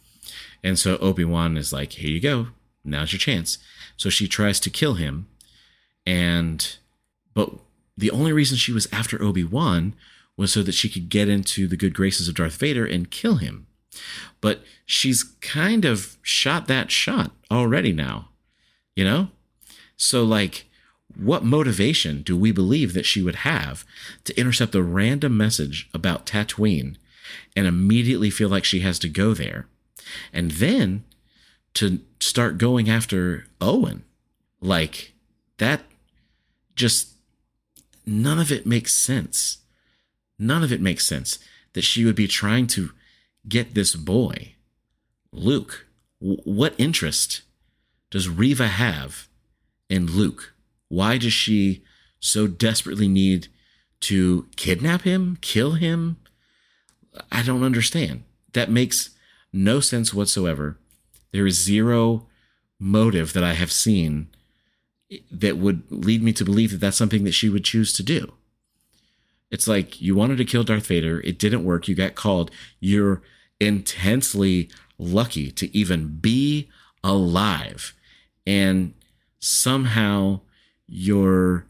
And 0.62 0.78
so 0.78 0.96
Obi 0.98 1.24
Wan 1.24 1.56
is 1.56 1.72
like, 1.72 1.92
"Here 1.92 2.10
you 2.10 2.20
go, 2.20 2.48
now's 2.84 3.12
your 3.12 3.18
chance." 3.18 3.58
So 3.96 4.10
she 4.10 4.28
tries 4.28 4.60
to 4.60 4.70
kill 4.70 4.94
him. 4.94 5.28
And, 6.06 6.76
but 7.32 7.50
the 7.96 8.10
only 8.10 8.32
reason 8.32 8.56
she 8.56 8.72
was 8.72 8.88
after 8.92 9.22
Obi 9.22 9.44
Wan 9.44 9.94
was 10.36 10.52
so 10.52 10.62
that 10.62 10.74
she 10.74 10.88
could 10.88 11.08
get 11.08 11.28
into 11.28 11.66
the 11.66 11.76
good 11.76 11.94
graces 11.94 12.28
of 12.28 12.34
Darth 12.34 12.56
Vader 12.56 12.84
and 12.84 13.10
kill 13.10 13.36
him. 13.36 13.66
But 14.40 14.62
she's 14.84 15.22
kind 15.22 15.84
of 15.84 16.18
shot 16.22 16.66
that 16.66 16.90
shot 16.90 17.30
already 17.50 17.92
now, 17.92 18.30
you 18.96 19.04
know? 19.04 19.28
So, 19.96 20.24
like, 20.24 20.66
what 21.16 21.44
motivation 21.44 22.22
do 22.22 22.36
we 22.36 22.52
believe 22.52 22.94
that 22.94 23.06
she 23.06 23.22
would 23.22 23.36
have 23.36 23.84
to 24.24 24.38
intercept 24.38 24.74
a 24.74 24.82
random 24.82 25.36
message 25.36 25.88
about 25.94 26.26
Tatooine 26.26 26.96
and 27.56 27.66
immediately 27.66 28.30
feel 28.30 28.48
like 28.48 28.64
she 28.64 28.80
has 28.80 28.98
to 29.00 29.08
go 29.08 29.34
there? 29.34 29.66
And 30.32 30.52
then 30.52 31.04
to 31.74 32.00
start 32.20 32.58
going 32.58 32.88
after 32.88 33.46
Owen. 33.60 34.04
Like 34.60 35.12
that 35.58 35.82
just 36.74 37.10
none 38.06 38.38
of 38.38 38.50
it 38.50 38.66
makes 38.66 38.94
sense. 38.94 39.58
None 40.38 40.62
of 40.62 40.72
it 40.72 40.80
makes 40.80 41.06
sense 41.06 41.38
that 41.74 41.82
she 41.82 42.04
would 42.04 42.16
be 42.16 42.28
trying 42.28 42.66
to 42.68 42.90
get 43.48 43.74
this 43.74 43.94
boy, 43.94 44.54
Luke. 45.32 45.86
W- 46.20 46.40
what 46.44 46.74
interest 46.78 47.42
does 48.10 48.28
Reva 48.28 48.68
have 48.68 49.28
in 49.88 50.06
Luke? 50.06 50.53
Why 50.94 51.18
does 51.18 51.32
she 51.32 51.82
so 52.20 52.46
desperately 52.46 53.08
need 53.08 53.48
to 54.00 54.46
kidnap 54.54 55.02
him, 55.02 55.38
kill 55.40 55.72
him? 55.72 56.18
I 57.32 57.42
don't 57.42 57.64
understand. 57.64 58.22
That 58.52 58.70
makes 58.70 59.10
no 59.52 59.80
sense 59.80 60.14
whatsoever. 60.14 60.78
There 61.32 61.48
is 61.48 61.60
zero 61.60 62.28
motive 62.78 63.32
that 63.32 63.42
I 63.42 63.54
have 63.54 63.72
seen 63.72 64.28
that 65.32 65.58
would 65.58 65.82
lead 65.90 66.22
me 66.22 66.32
to 66.32 66.44
believe 66.44 66.70
that 66.70 66.78
that's 66.78 66.96
something 66.96 67.24
that 67.24 67.32
she 67.34 67.48
would 67.48 67.64
choose 67.64 67.92
to 67.94 68.04
do. 68.04 68.32
It's 69.50 69.66
like 69.66 70.00
you 70.00 70.14
wanted 70.14 70.38
to 70.38 70.44
kill 70.44 70.62
Darth 70.62 70.86
Vader, 70.86 71.20
it 71.20 71.38
didn't 71.38 71.64
work, 71.64 71.88
you 71.88 71.96
got 71.96 72.14
called. 72.14 72.52
You're 72.78 73.20
intensely 73.60 74.70
lucky 74.98 75.50
to 75.52 75.76
even 75.76 76.18
be 76.20 76.68
alive. 77.02 77.94
And 78.46 78.94
somehow 79.40 80.40
your 80.86 81.66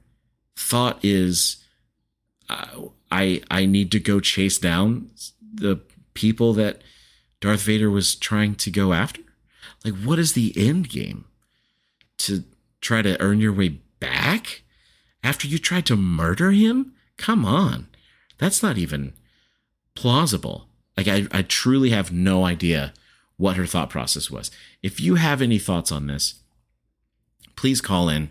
thought 0.57 0.99
is 1.05 1.65
uh, 2.49 2.67
I 3.11 3.43
I 3.51 3.67
need 3.67 3.91
to 3.93 4.01
go 4.01 4.21
chase 4.21 4.59
down 4.59 5.11
the 5.55 5.81
people 6.15 6.53
that 6.55 6.83
Darth 7.41 7.63
Vader 7.63 7.91
was 7.91 8.15
trying 8.15 8.55
to 8.57 8.71
go 8.71 8.93
after. 8.93 9.21
Like, 9.85 9.95
what 9.95 10.19
is 10.19 10.33
the 10.33 10.53
end 10.57 10.89
game? 10.89 11.27
To 12.19 12.45
try 12.81 13.03
to 13.03 13.21
earn 13.21 13.41
your 13.41 13.53
way 13.53 13.81
back 14.01 14.63
after 15.23 15.47
you 15.47 15.59
tried 15.59 15.87
to 15.87 15.97
murder 15.97 16.53
him? 16.53 16.95
Come 17.17 17.45
on. 17.45 17.89
That's 18.39 18.63
not 18.63 18.79
even 18.79 19.13
plausible. 19.95 20.69
Like, 20.97 21.09
I, 21.09 21.27
I 21.33 21.43
truly 21.43 21.91
have 21.91 22.13
no 22.13 22.45
idea 22.45 22.95
what 23.37 23.57
her 23.57 23.67
thought 23.67 23.91
process 23.91 24.31
was. 24.31 24.51
If 24.83 25.01
you 25.01 25.17
have 25.17 25.43
any 25.43 25.59
thoughts 25.59 25.91
on 25.93 26.07
this, 26.07 26.41
please 27.57 27.81
call 27.81 28.09
in. 28.09 28.31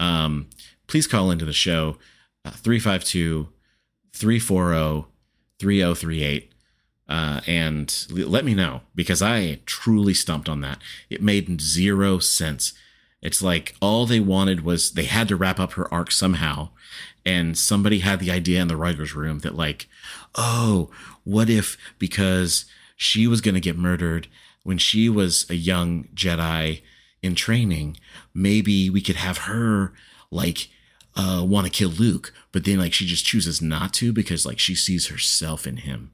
Um, 0.00 0.48
please 0.86 1.06
call 1.06 1.30
into 1.30 1.44
the 1.44 1.52
show 1.52 1.96
uh, 2.44 2.50
352 2.50 3.48
340 4.12 5.08
3038 5.58 6.52
uh, 7.08 7.40
and 7.46 8.06
let 8.10 8.44
me 8.44 8.54
know 8.54 8.82
because 8.94 9.22
I 9.22 9.60
truly 9.64 10.12
stumped 10.12 10.48
on 10.48 10.60
that. 10.60 10.78
It 11.08 11.22
made 11.22 11.60
zero 11.60 12.18
sense. 12.18 12.74
It's 13.22 13.40
like 13.42 13.74
all 13.80 14.04
they 14.04 14.20
wanted 14.20 14.60
was 14.62 14.92
they 14.92 15.04
had 15.04 15.26
to 15.28 15.36
wrap 15.36 15.58
up 15.58 15.72
her 15.72 15.92
arc 15.92 16.10
somehow. 16.10 16.68
And 17.24 17.58
somebody 17.58 18.00
had 18.00 18.20
the 18.20 18.30
idea 18.30 18.60
in 18.60 18.68
the 18.68 18.76
writer's 18.76 19.14
room 19.14 19.40
that, 19.40 19.54
like, 19.54 19.86
oh, 20.34 20.90
what 21.24 21.50
if 21.50 21.76
because 21.98 22.64
she 22.96 23.26
was 23.26 23.40
going 23.40 23.54
to 23.54 23.60
get 23.60 23.76
murdered 23.76 24.28
when 24.62 24.78
she 24.78 25.08
was 25.08 25.48
a 25.50 25.54
young 25.54 26.04
Jedi 26.14 26.82
in 27.22 27.34
training, 27.34 27.96
maybe 28.34 28.90
we 28.90 29.00
could 29.00 29.16
have 29.16 29.38
her, 29.38 29.92
like, 30.30 30.68
uh, 31.16 31.44
want 31.44 31.66
to 31.66 31.72
kill 31.72 31.90
Luke, 31.90 32.32
but 32.52 32.64
then, 32.64 32.78
like, 32.78 32.92
she 32.92 33.06
just 33.06 33.24
chooses 33.24 33.60
not 33.60 33.92
to 33.94 34.12
because, 34.12 34.46
like, 34.46 34.58
she 34.58 34.74
sees 34.74 35.08
herself 35.08 35.66
in 35.66 35.78
him. 35.78 36.12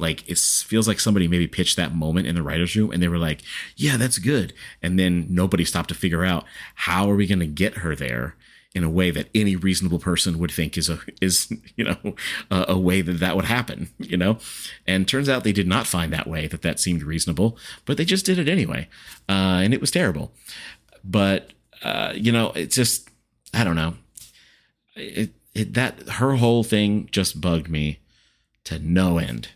Like 0.00 0.26
it 0.28 0.38
feels 0.38 0.88
like 0.88 0.98
somebody 0.98 1.28
maybe 1.28 1.46
pitched 1.46 1.76
that 1.76 1.94
moment 1.94 2.26
in 2.26 2.34
the 2.34 2.42
writers 2.42 2.74
room 2.74 2.90
and 2.90 3.02
they 3.02 3.08
were 3.08 3.18
like 3.18 3.42
yeah 3.76 3.96
that's 3.96 4.18
good. 4.18 4.54
And 4.82 4.98
then 4.98 5.26
nobody 5.28 5.64
stopped 5.64 5.90
to 5.90 5.94
figure 5.94 6.24
out 6.24 6.44
how 6.74 7.10
are 7.10 7.14
we 7.16 7.26
going 7.26 7.40
to 7.40 7.46
get 7.46 7.78
her 7.78 7.94
there 7.94 8.34
in 8.74 8.84
a 8.84 8.90
way 8.90 9.10
that 9.10 9.28
any 9.34 9.56
reasonable 9.56 9.98
person 9.98 10.38
would 10.38 10.50
think 10.50 10.78
is 10.78 10.88
a 10.88 11.00
is 11.20 11.52
you 11.76 11.84
know 11.84 12.14
a, 12.50 12.66
a, 12.68 12.78
way 12.78 13.02
that 13.02 13.20
that 13.20 13.34
would 13.36 13.46
happen 13.46 13.90
you 13.98 14.16
know 14.16 14.38
and 14.86 15.08
turns 15.08 15.28
out 15.28 15.42
they 15.42 15.52
did 15.52 15.66
not 15.66 15.86
find 15.86 16.12
that 16.12 16.28
way 16.28 16.46
that 16.46 16.62
that 16.62 16.78
seemed 16.78 17.02
reasonable 17.02 17.58
but 17.84 17.96
they 17.96 18.04
just 18.04 18.24
did 18.24 18.38
it 18.38 18.48
anyway 18.48 18.88
uh, 19.28 19.60
and 19.62 19.74
it 19.74 19.80
was 19.80 19.90
terrible 19.90 20.32
but 21.02 21.52
uh, 21.82 22.12
you 22.14 22.30
know 22.30 22.52
it's 22.54 22.76
just 22.76 23.08
i 23.52 23.64
don't 23.64 23.76
know 23.76 23.94
it, 24.94 25.30
it 25.54 25.74
that 25.74 26.08
her 26.08 26.36
whole 26.36 26.62
thing 26.62 27.08
just 27.10 27.40
bugged 27.40 27.68
me 27.68 27.98
to 28.62 28.78
no 28.78 29.18
end 29.18 29.48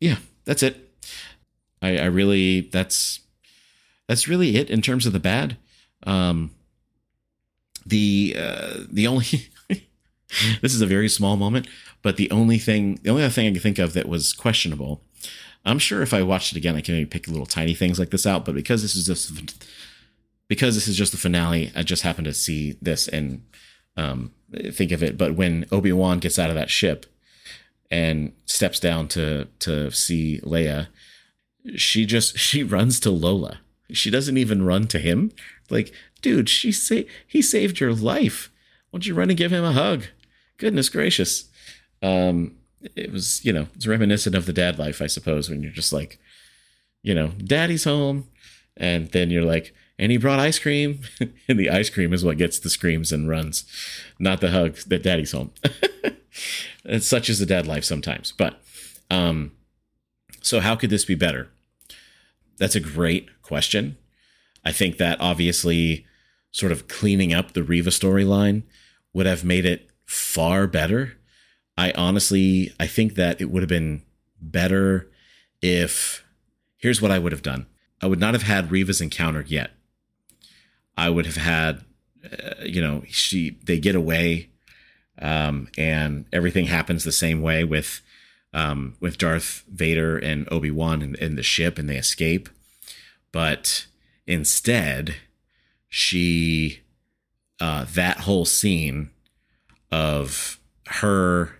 yeah, 0.00 0.16
that's 0.46 0.62
it. 0.62 0.88
I, 1.82 1.98
I 1.98 2.04
really 2.06 2.62
that's 2.62 3.20
that's 4.08 4.26
really 4.26 4.56
it 4.56 4.70
in 4.70 4.82
terms 4.82 5.06
of 5.06 5.12
the 5.12 5.20
bad. 5.20 5.56
Um, 6.06 6.50
the 7.86 8.36
uh, 8.38 8.74
the 8.90 9.06
only 9.06 9.26
this 10.60 10.74
is 10.74 10.80
a 10.80 10.86
very 10.86 11.08
small 11.08 11.36
moment, 11.36 11.68
but 12.02 12.16
the 12.16 12.30
only 12.30 12.58
thing 12.58 12.98
the 13.02 13.10
only 13.10 13.22
other 13.22 13.32
thing 13.32 13.46
I 13.46 13.52
can 13.52 13.60
think 13.60 13.78
of 13.78 13.92
that 13.94 14.08
was 14.08 14.32
questionable. 14.32 15.02
I'm 15.64 15.78
sure 15.78 16.02
if 16.02 16.14
I 16.14 16.22
watched 16.22 16.52
it 16.52 16.58
again, 16.58 16.76
I 16.76 16.80
can 16.80 16.94
maybe 16.94 17.06
pick 17.06 17.28
little 17.28 17.46
tiny 17.46 17.74
things 17.74 17.98
like 17.98 18.10
this 18.10 18.26
out. 18.26 18.44
But 18.44 18.54
because 18.54 18.82
this 18.82 18.96
is 18.96 19.06
just 19.06 19.66
because 20.48 20.74
this 20.74 20.88
is 20.88 20.96
just 20.96 21.12
the 21.12 21.18
finale, 21.18 21.70
I 21.76 21.82
just 21.82 22.02
happened 22.02 22.24
to 22.26 22.34
see 22.34 22.76
this 22.80 23.08
and 23.08 23.44
um, 23.96 24.32
think 24.72 24.92
of 24.92 25.02
it. 25.02 25.18
But 25.18 25.34
when 25.34 25.66
Obi 25.70 25.92
Wan 25.92 26.18
gets 26.18 26.38
out 26.38 26.50
of 26.50 26.56
that 26.56 26.70
ship 26.70 27.06
and 27.90 28.32
steps 28.46 28.80
down 28.80 29.08
to 29.08 29.48
to 29.60 29.90
see 29.90 30.40
Leia, 30.42 30.88
she 31.76 32.06
just 32.06 32.38
she 32.38 32.62
runs 32.62 33.00
to 33.00 33.10
Lola. 33.10 33.60
She 33.92 34.10
doesn't 34.10 34.36
even 34.36 34.64
run 34.64 34.86
to 34.88 34.98
him. 34.98 35.32
Like, 35.68 35.92
dude, 36.20 36.48
she 36.48 36.72
say 36.72 37.06
he 37.26 37.42
saved 37.42 37.80
your 37.80 37.92
life. 37.92 38.50
Why 38.90 38.98
don't 38.98 39.06
you 39.06 39.14
run 39.14 39.30
and 39.30 39.38
give 39.38 39.52
him 39.52 39.64
a 39.64 39.72
hug? 39.72 40.04
Goodness 40.58 40.88
gracious. 40.88 41.48
Um, 42.02 42.56
it 42.96 43.12
was, 43.12 43.44
you 43.44 43.52
know, 43.52 43.68
it's 43.74 43.86
reminiscent 43.86 44.34
of 44.34 44.46
the 44.46 44.52
dad 44.52 44.78
life, 44.78 45.02
I 45.02 45.06
suppose, 45.06 45.48
when 45.48 45.62
you're 45.62 45.72
just 45.72 45.92
like, 45.92 46.18
you 47.02 47.14
know, 47.14 47.28
daddy's 47.28 47.84
home 47.84 48.28
And 48.76 49.10
then 49.12 49.30
you're 49.30 49.44
like, 49.44 49.74
and 49.98 50.10
he 50.10 50.18
brought 50.18 50.38
ice 50.38 50.58
cream. 50.58 51.00
and 51.48 51.58
the 51.58 51.70
ice 51.70 51.90
cream 51.90 52.12
is 52.12 52.24
what 52.24 52.38
gets 52.38 52.58
the 52.58 52.70
screams 52.70 53.12
and 53.12 53.28
runs, 53.28 53.64
not 54.18 54.40
the 54.40 54.50
hug 54.50 54.76
that 54.86 55.02
daddy's 55.02 55.32
home. 55.32 55.52
such 57.00 57.28
is 57.28 57.38
the 57.38 57.46
dad 57.46 57.66
life 57.66 57.84
sometimes. 57.84 58.32
But 58.32 58.60
um, 59.10 59.52
so 60.40 60.60
how 60.60 60.76
could 60.76 60.90
this 60.90 61.04
be 61.04 61.14
better? 61.14 61.50
That's 62.58 62.74
a 62.74 62.80
great 62.80 63.42
question. 63.42 63.98
I 64.64 64.72
think 64.72 64.96
that 64.98 65.20
obviously 65.20 66.06
sort 66.52 66.72
of 66.72 66.88
cleaning 66.88 67.32
up 67.32 67.52
the 67.52 67.62
Reva 67.62 67.90
storyline 67.90 68.62
would 69.12 69.26
have 69.26 69.44
made 69.44 69.64
it 69.64 69.90
far 70.06 70.66
better. 70.66 71.16
I 71.76 71.92
honestly 71.92 72.72
I 72.78 72.86
think 72.86 73.14
that 73.14 73.40
it 73.40 73.50
would 73.50 73.62
have 73.62 73.68
been 73.68 74.02
better 74.40 75.10
if 75.62 76.24
here's 76.76 77.00
what 77.00 77.10
I 77.10 77.18
would 77.18 77.32
have 77.32 77.42
done. 77.42 77.66
I 78.02 78.06
would 78.06 78.20
not 78.20 78.34
have 78.34 78.42
had 78.42 78.70
Reva's 78.70 79.00
encounter 79.00 79.44
yet. 79.46 79.72
I 80.96 81.10
would 81.10 81.26
have 81.26 81.36
had 81.36 81.84
uh, 82.24 82.64
you 82.64 82.82
know, 82.82 83.02
she 83.08 83.58
they 83.64 83.78
get 83.78 83.94
away 83.94 84.48
um 85.22 85.68
and 85.76 86.24
everything 86.32 86.66
happens 86.66 87.04
the 87.04 87.12
same 87.12 87.42
way 87.42 87.62
with 87.62 88.00
um 88.52 88.96
with 89.00 89.18
Darth 89.18 89.64
Vader 89.70 90.18
and 90.18 90.48
Obi-Wan 90.50 91.02
in, 91.02 91.14
in 91.16 91.36
the 91.36 91.42
ship 91.42 91.78
and 91.78 91.88
they 91.88 91.96
escape. 91.96 92.48
But 93.32 93.86
instead, 94.26 95.16
she 95.90 96.80
uh, 97.60 97.84
that 97.92 98.20
whole 98.20 98.46
scene 98.46 99.10
of 99.92 100.58
her 100.86 101.58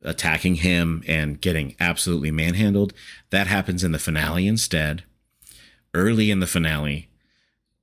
attacking 0.00 0.56
him 0.56 1.02
and 1.06 1.40
getting 1.40 1.74
absolutely 1.80 2.30
manhandled 2.30 2.94
that 3.30 3.48
happens 3.48 3.82
in 3.84 3.92
the 3.92 3.98
finale 3.98 4.46
instead 4.46 5.02
early 5.92 6.30
in 6.30 6.40
the 6.40 6.46
finale. 6.46 7.08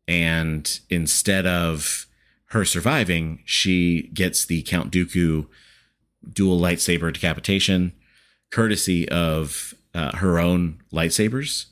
And 0.07 0.79
instead 0.89 1.45
of 1.45 2.07
her 2.47 2.63
surviving 2.63 3.41
she 3.45 4.09
gets 4.13 4.45
the 4.45 4.61
count 4.63 4.91
dooku 4.91 5.47
dual 6.31 6.59
lightsaber 6.59 7.11
decapitation 7.11 7.91
courtesy 8.49 9.09
of 9.09 9.73
uh, 9.93 10.15
her 10.17 10.39
own 10.39 10.81
lightsabers. 10.93 11.65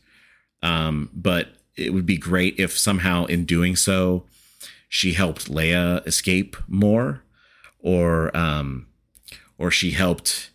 Um, 0.62 1.10
but 1.14 1.56
it 1.78 1.94
would 1.94 2.06
be 2.06 2.18
great 2.18 2.60
if 2.60 2.78
somehow 2.78 3.26
in 3.26 3.46
doing 3.46 3.76
so 3.76 4.26
she 4.94 5.14
helped 5.14 5.50
Leia 5.50 6.06
escape 6.06 6.58
more, 6.68 7.24
or 7.80 8.36
um, 8.36 8.88
or 9.58 9.72
she 9.72 9.92
helped, 9.92 10.52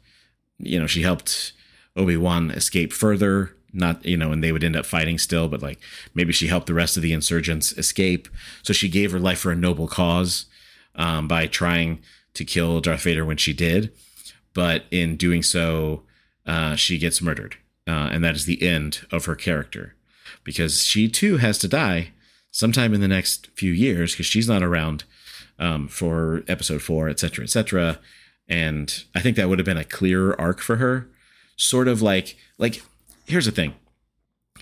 you 0.58 0.78
know, 0.78 0.86
she 0.86 1.00
helped 1.00 1.54
Obi 1.96 2.18
Wan 2.18 2.50
escape 2.50 2.92
further. 2.92 3.56
Not 3.72 4.04
you 4.04 4.16
know, 4.16 4.32
and 4.32 4.44
they 4.44 4.52
would 4.52 4.62
end 4.62 4.76
up 4.76 4.84
fighting 4.84 5.16
still, 5.16 5.48
but 5.48 5.62
like 5.62 5.80
maybe 6.14 6.34
she 6.34 6.48
helped 6.48 6.66
the 6.66 6.74
rest 6.74 6.98
of 6.98 7.02
the 7.02 7.14
insurgents 7.14 7.72
escape. 7.78 8.28
So 8.62 8.74
she 8.74 8.90
gave 8.90 9.10
her 9.10 9.18
life 9.18 9.38
for 9.38 9.50
a 9.50 9.56
noble 9.56 9.88
cause 9.88 10.44
um, 10.94 11.26
by 11.28 11.46
trying 11.46 12.02
to 12.34 12.44
kill 12.44 12.82
Darth 12.82 13.04
Vader 13.04 13.24
when 13.24 13.38
she 13.38 13.54
did, 13.54 13.90
but 14.52 14.84
in 14.90 15.16
doing 15.16 15.42
so, 15.42 16.02
uh, 16.44 16.76
she 16.76 16.98
gets 16.98 17.22
murdered, 17.22 17.56
uh, 17.88 18.10
and 18.12 18.22
that 18.22 18.36
is 18.36 18.44
the 18.44 18.62
end 18.62 19.06
of 19.10 19.24
her 19.24 19.34
character 19.34 19.95
because 20.46 20.84
she 20.84 21.08
too 21.08 21.36
has 21.38 21.58
to 21.58 21.68
die 21.68 22.12
sometime 22.52 22.94
in 22.94 23.00
the 23.02 23.08
next 23.08 23.48
few 23.48 23.72
years 23.72 24.12
because 24.12 24.24
she's 24.24 24.48
not 24.48 24.62
around 24.62 25.04
um, 25.58 25.88
for 25.88 26.44
episode 26.46 26.80
four, 26.80 27.08
etc., 27.08 27.44
etc. 27.44 27.98
And 28.48 29.04
I 29.14 29.20
think 29.20 29.36
that 29.36 29.48
would 29.48 29.58
have 29.58 29.66
been 29.66 29.76
a 29.76 29.84
clearer 29.84 30.40
arc 30.40 30.60
for 30.60 30.76
her. 30.76 31.08
Sort 31.56 31.88
of 31.88 32.00
like, 32.00 32.36
like, 32.58 32.80
here's 33.26 33.46
the 33.46 33.50
thing: 33.50 33.74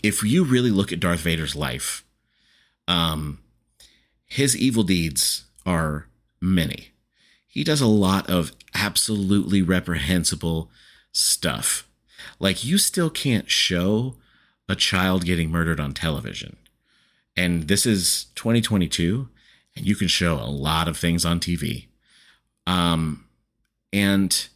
if 0.02 0.22
you 0.22 0.42
really 0.42 0.70
look 0.70 0.90
at 0.90 1.00
Darth 1.00 1.20
Vader's 1.20 1.54
life, 1.54 2.04
um, 2.88 3.40
his 4.24 4.56
evil 4.56 4.84
deeds 4.84 5.44
are 5.66 6.08
many. 6.40 6.92
He 7.46 7.62
does 7.62 7.80
a 7.80 7.86
lot 7.86 8.28
of 8.28 8.52
absolutely 8.74 9.60
reprehensible 9.62 10.70
stuff. 11.12 11.86
Like 12.40 12.64
you 12.64 12.78
still 12.78 13.10
can't 13.10 13.50
show 13.50 14.16
a 14.68 14.74
child 14.74 15.24
getting 15.24 15.50
murdered 15.50 15.80
on 15.80 15.92
television. 15.92 16.56
And 17.36 17.68
this 17.68 17.84
is 17.84 18.26
2022, 18.36 19.28
and 19.76 19.86
you 19.86 19.96
can 19.96 20.08
show 20.08 20.34
a 20.34 20.50
lot 20.50 20.88
of 20.88 20.96
things 20.96 21.24
on 21.24 21.40
TV. 21.40 21.86
Um, 22.66 23.26
and 23.92 24.48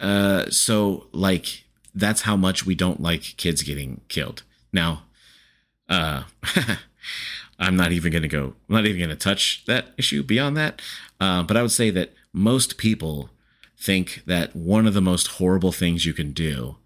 uh, 0.00 0.46
so, 0.50 1.06
like, 1.12 1.64
that's 1.94 2.22
how 2.22 2.36
much 2.36 2.64
we 2.64 2.74
don't 2.74 3.00
like 3.00 3.36
kids 3.36 3.62
getting 3.62 4.00
killed. 4.08 4.42
Now, 4.72 5.02
uh, 5.88 6.24
I'm 7.58 7.76
not 7.76 7.92
even 7.92 8.12
going 8.12 8.22
to 8.22 8.28
go, 8.28 8.54
I'm 8.68 8.74
not 8.74 8.86
even 8.86 8.98
going 8.98 9.10
to 9.10 9.16
touch 9.16 9.64
that 9.66 9.88
issue 9.96 10.22
beyond 10.22 10.56
that. 10.56 10.80
Uh, 11.20 11.42
but 11.42 11.56
I 11.56 11.62
would 11.62 11.72
say 11.72 11.90
that 11.90 12.12
most 12.32 12.78
people 12.78 13.30
think 13.76 14.22
that 14.26 14.54
one 14.54 14.86
of 14.86 14.94
the 14.94 15.00
most 15.00 15.26
horrible 15.26 15.72
things 15.72 16.06
you 16.06 16.12
can 16.12 16.32
do 16.32 16.76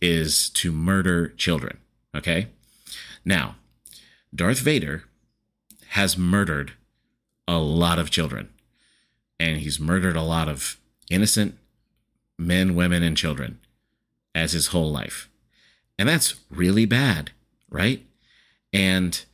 is 0.00 0.50
to 0.50 0.72
murder 0.72 1.28
children. 1.28 1.78
Okay. 2.16 2.48
Now, 3.24 3.56
Darth 4.34 4.60
Vader 4.60 5.04
has 5.90 6.16
murdered 6.16 6.72
a 7.46 7.58
lot 7.58 7.98
of 7.98 8.10
children, 8.10 8.48
and 9.38 9.58
he's 9.58 9.78
murdered 9.78 10.16
a 10.16 10.22
lot 10.22 10.48
of 10.48 10.78
innocent 11.10 11.58
men, 12.38 12.74
women, 12.74 13.02
and 13.02 13.16
children 13.16 13.60
as 14.34 14.52
his 14.52 14.68
whole 14.68 14.90
life. 14.90 15.28
And 15.98 16.08
that's 16.08 16.36
really 16.50 16.84
bad, 16.84 17.30
right? 17.70 18.04
And 18.72 19.24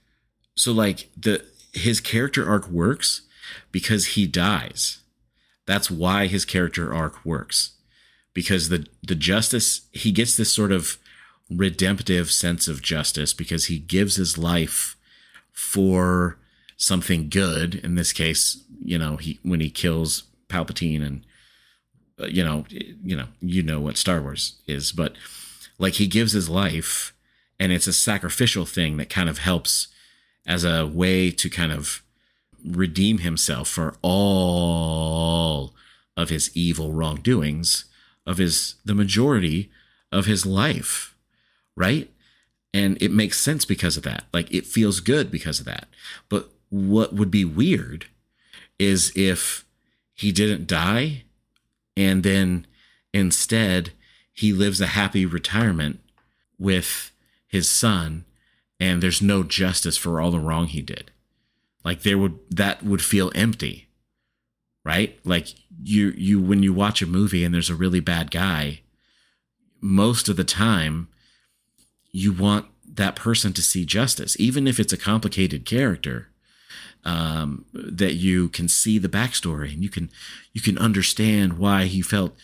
so 0.54 0.72
like 0.72 1.10
the 1.16 1.44
his 1.72 2.00
character 2.00 2.48
arc 2.48 2.68
works 2.68 3.22
because 3.72 4.08
he 4.08 4.26
dies. 4.26 4.98
That's 5.66 5.90
why 5.90 6.26
his 6.26 6.44
character 6.44 6.92
arc 6.94 7.24
works. 7.24 7.72
Because 8.34 8.68
the 8.68 8.86
the 9.02 9.14
justice 9.14 9.82
he 9.90 10.12
gets 10.12 10.36
this 10.36 10.52
sort 10.52 10.72
of 10.72 10.98
redemptive 11.56 12.30
sense 12.30 12.68
of 12.68 12.82
justice 12.82 13.32
because 13.32 13.66
he 13.66 13.78
gives 13.78 14.16
his 14.16 14.38
life 14.38 14.96
for 15.52 16.38
something 16.76 17.28
good. 17.28 17.76
In 17.76 17.94
this 17.94 18.12
case, 18.12 18.62
you 18.80 18.98
know, 18.98 19.16
he 19.16 19.38
when 19.42 19.60
he 19.60 19.70
kills 19.70 20.24
Palpatine 20.48 21.04
and 21.04 21.24
uh, 22.20 22.26
you 22.26 22.44
know, 22.44 22.64
you 22.70 23.16
know, 23.16 23.26
you 23.40 23.62
know 23.62 23.80
what 23.80 23.96
Star 23.96 24.20
Wars 24.20 24.60
is, 24.66 24.92
but 24.92 25.14
like 25.78 25.94
he 25.94 26.06
gives 26.06 26.32
his 26.32 26.48
life 26.48 27.14
and 27.58 27.72
it's 27.72 27.86
a 27.86 27.92
sacrificial 27.92 28.66
thing 28.66 28.96
that 28.96 29.10
kind 29.10 29.28
of 29.28 29.38
helps 29.38 29.88
as 30.46 30.64
a 30.64 30.86
way 30.86 31.30
to 31.30 31.48
kind 31.48 31.72
of 31.72 32.02
redeem 32.64 33.18
himself 33.18 33.68
for 33.68 33.94
all 34.02 35.74
of 36.16 36.28
his 36.28 36.50
evil 36.54 36.92
wrongdoings 36.92 37.86
of 38.26 38.38
his 38.38 38.76
the 38.84 38.94
majority 38.94 39.70
of 40.10 40.26
his 40.26 40.44
life 40.46 41.11
right? 41.76 42.10
And 42.74 43.00
it 43.02 43.10
makes 43.10 43.40
sense 43.40 43.64
because 43.64 43.96
of 43.96 44.02
that. 44.04 44.24
Like 44.32 44.52
it 44.52 44.66
feels 44.66 45.00
good 45.00 45.30
because 45.30 45.60
of 45.60 45.66
that. 45.66 45.88
But 46.28 46.50
what 46.70 47.12
would 47.12 47.30
be 47.30 47.44
weird 47.44 48.06
is 48.78 49.12
if 49.14 49.64
he 50.14 50.32
didn't 50.32 50.66
die 50.66 51.24
and 51.96 52.22
then 52.22 52.66
instead 53.12 53.92
he 54.32 54.52
lives 54.52 54.80
a 54.80 54.86
happy 54.88 55.26
retirement 55.26 56.00
with 56.58 57.12
his 57.46 57.68
son 57.68 58.24
and 58.80 59.02
there's 59.02 59.22
no 59.22 59.42
justice 59.42 59.96
for 59.96 60.20
all 60.20 60.30
the 60.30 60.40
wrong 60.40 60.66
he 60.66 60.80
did. 60.80 61.10
Like 61.84 62.02
there 62.02 62.18
would 62.18 62.38
that 62.50 62.82
would 62.82 63.02
feel 63.02 63.30
empty. 63.34 63.88
Right? 64.84 65.20
Like 65.24 65.48
you 65.82 66.12
you 66.16 66.40
when 66.40 66.62
you 66.62 66.72
watch 66.72 67.02
a 67.02 67.06
movie 67.06 67.44
and 67.44 67.54
there's 67.54 67.70
a 67.70 67.76
really 67.76 68.00
bad 68.00 68.30
guy, 68.30 68.80
most 69.80 70.28
of 70.28 70.36
the 70.36 70.44
time 70.44 71.08
you 72.12 72.32
want 72.32 72.66
that 72.84 73.16
person 73.16 73.52
to 73.54 73.62
see 73.62 73.84
justice, 73.84 74.38
even 74.38 74.66
if 74.66 74.78
it's 74.78 74.92
a 74.92 74.98
complicated 74.98 75.64
character. 75.64 76.28
Um, 77.04 77.64
that 77.74 78.14
you 78.14 78.48
can 78.48 78.68
see 78.68 78.96
the 78.96 79.08
backstory 79.08 79.74
and 79.74 79.82
you 79.82 79.88
can 79.90 80.08
you 80.52 80.60
can 80.60 80.78
understand 80.78 81.58
why 81.58 81.86
he 81.86 82.00
felt 82.00 82.36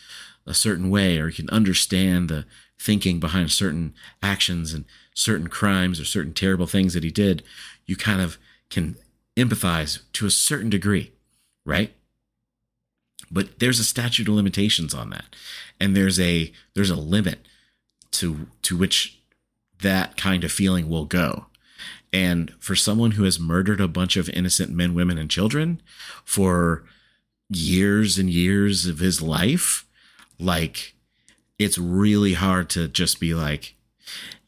a 0.48 0.54
certain 0.54 0.90
way, 0.90 1.18
or 1.18 1.28
you 1.28 1.34
can 1.34 1.50
understand 1.50 2.28
the 2.28 2.44
thinking 2.78 3.20
behind 3.20 3.50
certain 3.50 3.94
actions 4.22 4.72
and 4.72 4.84
certain 5.14 5.48
crimes 5.48 6.00
or 6.00 6.04
certain 6.04 6.32
terrible 6.32 6.66
things 6.66 6.94
that 6.94 7.04
he 7.04 7.10
did. 7.10 7.42
You 7.86 7.96
kind 7.96 8.20
of 8.20 8.38
can 8.70 8.96
empathize 9.36 10.00
to 10.14 10.26
a 10.26 10.30
certain 10.30 10.70
degree, 10.70 11.12
right? 11.64 11.94
But 13.30 13.58
there's 13.58 13.80
a 13.80 13.84
statute 13.84 14.28
of 14.28 14.34
limitations 14.34 14.94
on 14.94 15.10
that, 15.10 15.36
and 15.78 15.94
there's 15.94 16.18
a 16.18 16.52
there's 16.74 16.90
a 16.90 16.96
limit 16.96 17.40
to 18.12 18.46
to 18.62 18.76
which 18.76 19.17
that 19.80 20.16
kind 20.16 20.44
of 20.44 20.52
feeling 20.52 20.88
will 20.88 21.04
go. 21.04 21.46
And 22.12 22.54
for 22.58 22.74
someone 22.74 23.12
who 23.12 23.24
has 23.24 23.38
murdered 23.38 23.80
a 23.80 23.88
bunch 23.88 24.16
of 24.16 24.30
innocent 24.30 24.70
men, 24.70 24.94
women, 24.94 25.18
and 25.18 25.30
children 25.30 25.82
for 26.24 26.84
years 27.50 28.18
and 28.18 28.30
years 28.30 28.86
of 28.86 28.98
his 28.98 29.20
life, 29.20 29.86
like 30.38 30.94
it's 31.58 31.78
really 31.78 32.34
hard 32.34 32.70
to 32.70 32.88
just 32.88 33.20
be 33.20 33.34
like, 33.34 33.74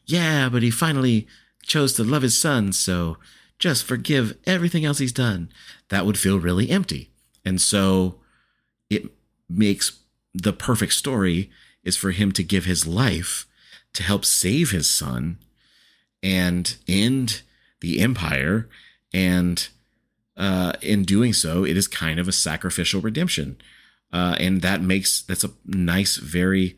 yeah, 0.05 0.49
but 0.49 0.63
he 0.63 0.71
finally 0.71 1.27
chose 1.63 1.93
to 1.93 2.03
love 2.03 2.23
his 2.23 2.39
son, 2.39 2.73
so 2.73 3.17
just 3.59 3.83
forgive 3.83 4.37
everything 4.45 4.83
else 4.83 4.97
he's 4.97 5.11
done. 5.11 5.49
That 5.89 6.05
would 6.05 6.17
feel 6.17 6.39
really 6.39 6.69
empty. 6.69 7.11
And 7.45 7.61
so 7.61 8.15
it 8.89 9.05
makes 9.47 9.99
the 10.33 10.53
perfect 10.53 10.93
story 10.93 11.51
is 11.83 11.97
for 11.97 12.11
him 12.11 12.31
to 12.31 12.43
give 12.43 12.65
his 12.65 12.87
life 12.87 13.45
to 13.93 14.03
help 14.03 14.25
save 14.25 14.71
his 14.71 14.89
son 14.89 15.37
and 16.23 16.77
end 16.87 17.41
the 17.81 17.99
empire. 17.99 18.69
And 19.13 19.67
uh, 20.37 20.73
in 20.81 21.03
doing 21.03 21.33
so, 21.33 21.65
it 21.65 21.75
is 21.75 21.87
kind 21.87 22.19
of 22.19 22.27
a 22.27 22.33
sacrificial 22.33 23.01
redemption. 23.01 23.57
Uh, 24.13 24.35
and 24.39 24.61
that 24.61 24.81
makes 24.81 25.21
that's 25.21 25.43
a 25.43 25.51
nice, 25.65 26.17
very 26.17 26.77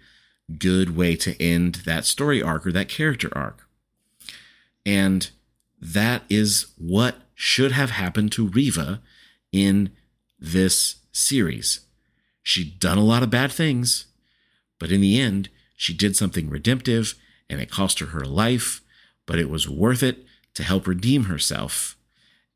good 0.58 0.95
way 0.95 1.15
to 1.15 1.41
end 1.41 1.76
that 1.86 2.06
story 2.06 2.41
arc 2.41 2.65
or 2.65 2.71
that 2.71 2.89
character 2.89 3.30
arc. 3.36 3.67
And 4.86 5.30
that 5.80 6.23
is 6.30 6.67
what 6.78 7.15
should 7.36 7.71
have 7.71 7.91
happened 7.91 8.32
to 8.34 8.47
Reva 8.47 9.02
in 9.52 9.91
this 10.39 10.97
series. 11.12 11.82
She'd 12.41 12.80
done 12.80 12.97
a 12.97 13.04
lot 13.04 13.23
of 13.23 13.30
bad 13.30 13.52
things, 13.52 14.06
but 14.80 14.91
in 14.91 15.02
the 15.02 15.19
end, 15.19 15.49
she 15.84 15.93
did 15.93 16.15
something 16.15 16.50
redemptive 16.50 17.15
and 17.50 17.60
it 17.60 17.69
cost 17.69 18.00
her 18.00 18.06
her 18.08 18.24
life, 18.24 18.80
but 19.26 19.38
it 19.38 19.50
was 19.50 19.67
worth 19.67 20.02
it 20.02 20.26
to 20.54 20.63
help 20.63 20.88
redeem 20.88 21.26
herself. 21.26 21.98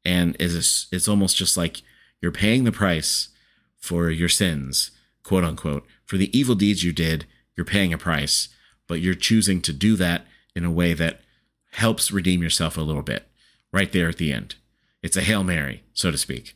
And 0.05 0.37
it's, 0.39 0.87
it's 0.93 1.09
almost 1.09 1.35
just 1.35 1.57
like 1.57 1.81
you're 2.21 2.31
paying 2.31 2.63
the 2.63 2.71
price 2.71 3.27
for 3.75 4.09
your 4.09 4.29
sins, 4.29 4.91
quote 5.23 5.43
unquote, 5.43 5.85
for 6.05 6.15
the 6.15 6.35
evil 6.37 6.55
deeds 6.55 6.85
you 6.85 6.93
did. 6.93 7.25
You're 7.57 7.65
paying 7.65 7.91
a 7.91 7.97
price, 7.97 8.47
but 8.87 9.01
you're 9.01 9.13
choosing 9.13 9.61
to 9.63 9.73
do 9.73 9.97
that 9.97 10.25
in 10.55 10.63
a 10.63 10.71
way 10.71 10.93
that 10.93 11.19
helps 11.71 12.13
redeem 12.13 12.41
yourself 12.41 12.77
a 12.77 12.81
little 12.81 13.01
bit 13.01 13.27
right 13.73 13.91
there 13.91 14.07
at 14.07 14.17
the 14.17 14.31
end. 14.31 14.55
It's 15.03 15.17
a 15.17 15.21
Hail 15.21 15.43
Mary, 15.43 15.83
so 15.93 16.11
to 16.11 16.17
speak. 16.17 16.55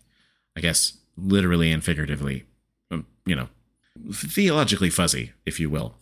I 0.56 0.62
guess 0.62 0.98
literally 1.18 1.70
and 1.70 1.84
figuratively, 1.84 2.46
um, 2.92 3.08
you 3.26 3.36
know, 3.36 3.50
theologically 4.14 4.90
fuzzy, 4.90 5.34
if 5.46 5.60
you 5.60 5.70
will. 5.70 5.96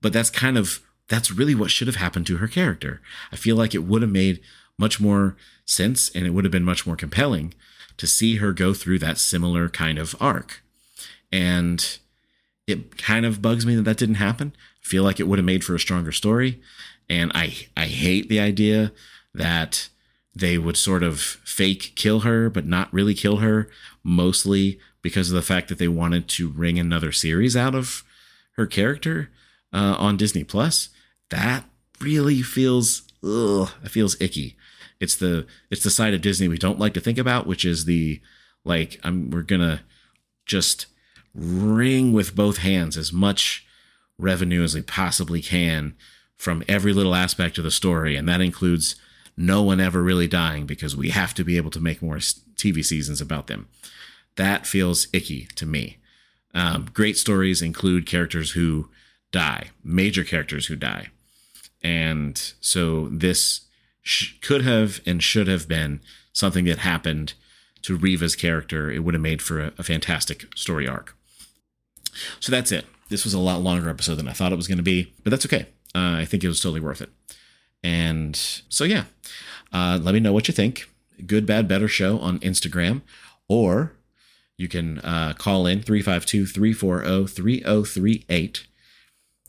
But 0.00 0.12
that's 0.12 0.30
kind 0.30 0.58
of 0.58 0.80
that's 1.08 1.30
really 1.30 1.54
what 1.54 1.70
should 1.70 1.86
have 1.86 1.96
happened 1.96 2.26
to 2.26 2.38
her 2.38 2.48
character. 2.48 3.00
I 3.32 3.36
feel 3.36 3.56
like 3.56 3.74
it 3.74 3.84
would 3.84 4.02
have 4.02 4.10
made 4.10 4.40
much 4.78 5.00
more 5.00 5.36
sense 5.64 6.10
and 6.14 6.26
it 6.26 6.30
would 6.30 6.44
have 6.44 6.52
been 6.52 6.64
much 6.64 6.86
more 6.86 6.96
compelling 6.96 7.54
to 7.96 8.06
see 8.06 8.36
her 8.36 8.52
go 8.52 8.74
through 8.74 8.98
that 8.98 9.18
similar 9.18 9.68
kind 9.68 9.98
of 9.98 10.14
arc. 10.20 10.62
And 11.32 11.98
it 12.66 12.98
kind 12.98 13.24
of 13.24 13.40
bugs 13.40 13.64
me 13.64 13.76
that 13.76 13.82
that 13.82 13.96
didn't 13.96 14.16
happen. 14.16 14.52
I 14.84 14.86
feel 14.86 15.02
like 15.02 15.20
it 15.20 15.28
would 15.28 15.38
have 15.38 15.46
made 15.46 15.64
for 15.64 15.74
a 15.74 15.80
stronger 15.80 16.12
story. 16.12 16.60
And 17.08 17.30
I 17.34 17.54
I 17.76 17.86
hate 17.86 18.28
the 18.28 18.40
idea 18.40 18.92
that 19.34 19.88
they 20.34 20.58
would 20.58 20.76
sort 20.76 21.02
of 21.02 21.20
fake 21.20 21.92
kill 21.96 22.20
her, 22.20 22.50
but 22.50 22.66
not 22.66 22.92
really 22.92 23.14
kill 23.14 23.38
her, 23.38 23.70
mostly 24.04 24.78
because 25.00 25.30
of 25.30 25.36
the 25.36 25.42
fact 25.42 25.68
that 25.68 25.78
they 25.78 25.88
wanted 25.88 26.28
to 26.28 26.50
wring 26.50 26.78
another 26.78 27.12
series 27.12 27.56
out 27.56 27.74
of 27.74 28.04
her 28.56 28.66
character 28.66 29.30
uh, 29.72 29.96
on 29.98 30.16
Disney 30.16 30.44
Plus. 30.44 30.88
That 31.30 31.64
really 32.00 32.42
feels 32.42 33.02
ugh, 33.22 33.70
it 33.82 33.90
feels 33.90 34.20
icky. 34.20 34.56
It's 35.00 35.16
the 35.16 35.46
it's 35.70 35.84
the 35.84 35.90
side 35.90 36.14
of 36.14 36.22
Disney 36.22 36.48
we 36.48 36.58
don't 36.58 36.78
like 36.78 36.94
to 36.94 37.00
think 37.00 37.18
about, 37.18 37.46
which 37.46 37.64
is 37.64 37.84
the 37.84 38.20
like 38.64 39.00
I'm 39.04 39.30
we're 39.30 39.42
gonna 39.42 39.82
just 40.46 40.86
wring 41.34 42.12
with 42.12 42.34
both 42.34 42.58
hands 42.58 42.96
as 42.96 43.12
much 43.12 43.66
revenue 44.18 44.62
as 44.62 44.74
we 44.74 44.82
possibly 44.82 45.42
can 45.42 45.94
from 46.36 46.62
every 46.68 46.92
little 46.92 47.14
aspect 47.14 47.58
of 47.58 47.64
the 47.64 47.70
story, 47.70 48.16
and 48.16 48.28
that 48.28 48.40
includes 48.40 48.96
no 49.36 49.62
one 49.62 49.80
ever 49.80 50.02
really 50.02 50.28
dying 50.28 50.66
because 50.66 50.96
we 50.96 51.10
have 51.10 51.34
to 51.34 51.44
be 51.44 51.56
able 51.56 51.70
to 51.70 51.80
make 51.80 52.00
more 52.00 52.16
TV 52.16 52.84
seasons 52.84 53.20
about 53.20 53.48
them. 53.48 53.68
That 54.36 54.66
feels 54.66 55.08
icky 55.12 55.48
to 55.56 55.66
me. 55.66 55.98
Um, 56.54 56.88
great 56.92 57.18
stories 57.18 57.60
include 57.60 58.06
characters 58.06 58.52
who 58.52 58.88
die, 59.32 59.70
major 59.82 60.24
characters 60.24 60.66
who 60.66 60.76
die. 60.76 61.08
And 61.82 62.36
so 62.60 63.08
this 63.08 63.62
sh- 64.02 64.34
could 64.40 64.62
have 64.62 65.00
and 65.06 65.22
should 65.22 65.48
have 65.48 65.68
been 65.68 66.00
something 66.32 66.64
that 66.66 66.78
happened 66.78 67.34
to 67.82 67.96
Reva's 67.96 68.36
character. 68.36 68.90
It 68.90 69.00
would 69.00 69.14
have 69.14 69.22
made 69.22 69.42
for 69.42 69.60
a, 69.60 69.72
a 69.78 69.82
fantastic 69.82 70.46
story 70.54 70.88
arc. 70.88 71.16
So 72.40 72.50
that's 72.50 72.72
it. 72.72 72.86
This 73.08 73.24
was 73.24 73.34
a 73.34 73.38
lot 73.38 73.60
longer 73.62 73.88
episode 73.88 74.16
than 74.16 74.28
I 74.28 74.32
thought 74.32 74.52
it 74.52 74.56
was 74.56 74.68
going 74.68 74.78
to 74.78 74.82
be, 74.82 75.12
but 75.22 75.30
that's 75.30 75.46
okay. 75.46 75.66
Uh, 75.94 76.16
I 76.18 76.24
think 76.24 76.42
it 76.42 76.48
was 76.48 76.60
totally 76.60 76.80
worth 76.80 77.00
it. 77.00 77.10
And 77.82 78.34
so, 78.68 78.84
yeah, 78.84 79.04
uh, 79.72 79.98
let 80.02 80.12
me 80.12 80.20
know 80.20 80.32
what 80.32 80.48
you 80.48 80.54
think. 80.54 80.88
Good, 81.24 81.46
Bad, 81.46 81.68
Better 81.68 81.88
Show 81.88 82.18
on 82.18 82.40
Instagram, 82.40 83.02
or 83.48 83.92
you 84.58 84.68
can 84.68 84.98
uh, 84.98 85.34
call 85.38 85.66
in 85.66 85.82
352 85.82 86.46
340 86.46 87.26
3038. 87.26 88.66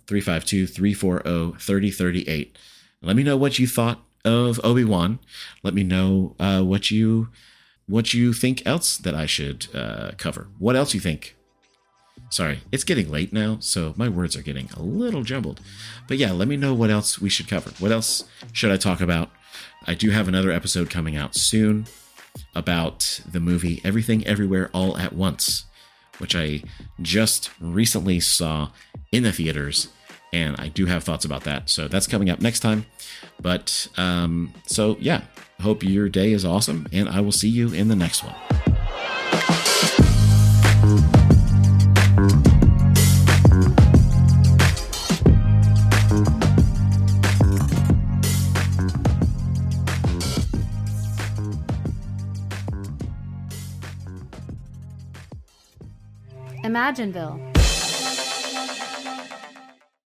352 0.07 0.67
340 0.67 1.57
3038. 1.59 2.57
Let 3.01 3.15
me 3.15 3.23
know 3.23 3.37
what 3.37 3.59
you 3.59 3.67
thought 3.67 4.03
of 4.25 4.59
Obi 4.63 4.83
Wan. 4.83 5.19
Let 5.63 5.73
me 5.73 5.83
know 5.83 6.35
uh, 6.39 6.61
what 6.61 6.91
you 6.91 7.29
what 7.87 8.13
you 8.13 8.33
think 8.33 8.65
else 8.65 8.97
that 8.97 9.15
I 9.15 9.25
should 9.25 9.67
uh, 9.73 10.11
cover. 10.17 10.47
What 10.59 10.75
else 10.75 10.93
you 10.93 10.99
think? 10.99 11.35
Sorry, 12.29 12.59
it's 12.71 12.83
getting 12.83 13.09
late 13.09 13.31
now, 13.31 13.57
so 13.61 13.93
my 13.95 14.09
words 14.09 14.35
are 14.35 14.41
getting 14.41 14.69
a 14.75 14.81
little 14.81 15.23
jumbled. 15.23 15.61
But 16.07 16.17
yeah, 16.17 16.31
let 16.31 16.49
me 16.49 16.57
know 16.57 16.73
what 16.73 16.89
else 16.89 17.21
we 17.21 17.29
should 17.29 17.47
cover. 17.47 17.71
What 17.79 17.91
else 17.91 18.25
should 18.51 18.71
I 18.71 18.75
talk 18.75 18.99
about? 18.99 19.29
I 19.85 19.93
do 19.93 20.09
have 20.09 20.27
another 20.27 20.51
episode 20.51 20.89
coming 20.89 21.15
out 21.15 21.35
soon 21.35 21.85
about 22.53 23.21
the 23.25 23.39
movie 23.39 23.79
Everything 23.85 24.27
Everywhere 24.27 24.69
All 24.73 24.97
at 24.97 25.13
Once, 25.13 25.65
which 26.17 26.35
I 26.35 26.63
just 27.01 27.49
recently 27.61 28.19
saw 28.19 28.71
in 29.13 29.23
the 29.23 29.31
theaters 29.31 29.87
and 30.37 30.55
I 30.59 30.67
do 30.67 30.85
have 30.85 31.03
thoughts 31.03 31.25
about 31.25 31.43
that. 31.45 31.69
So 31.69 31.87
that's 31.87 32.05
coming 32.05 32.29
up 32.29 32.39
next 32.39 32.59
time. 32.59 32.85
But 33.41 33.87
um, 33.97 34.53
so 34.67 34.97
yeah, 34.99 35.21
hope 35.59 35.83
your 35.83 36.09
day 36.09 36.31
is 36.31 36.45
awesome, 36.45 36.87
and 36.91 37.09
I 37.09 37.21
will 37.21 37.31
see 37.31 37.49
you 37.49 37.73
in 37.73 37.87
the 37.87 37.95
next 37.95 38.23
one. 38.23 38.35
Imagineville 56.63 57.46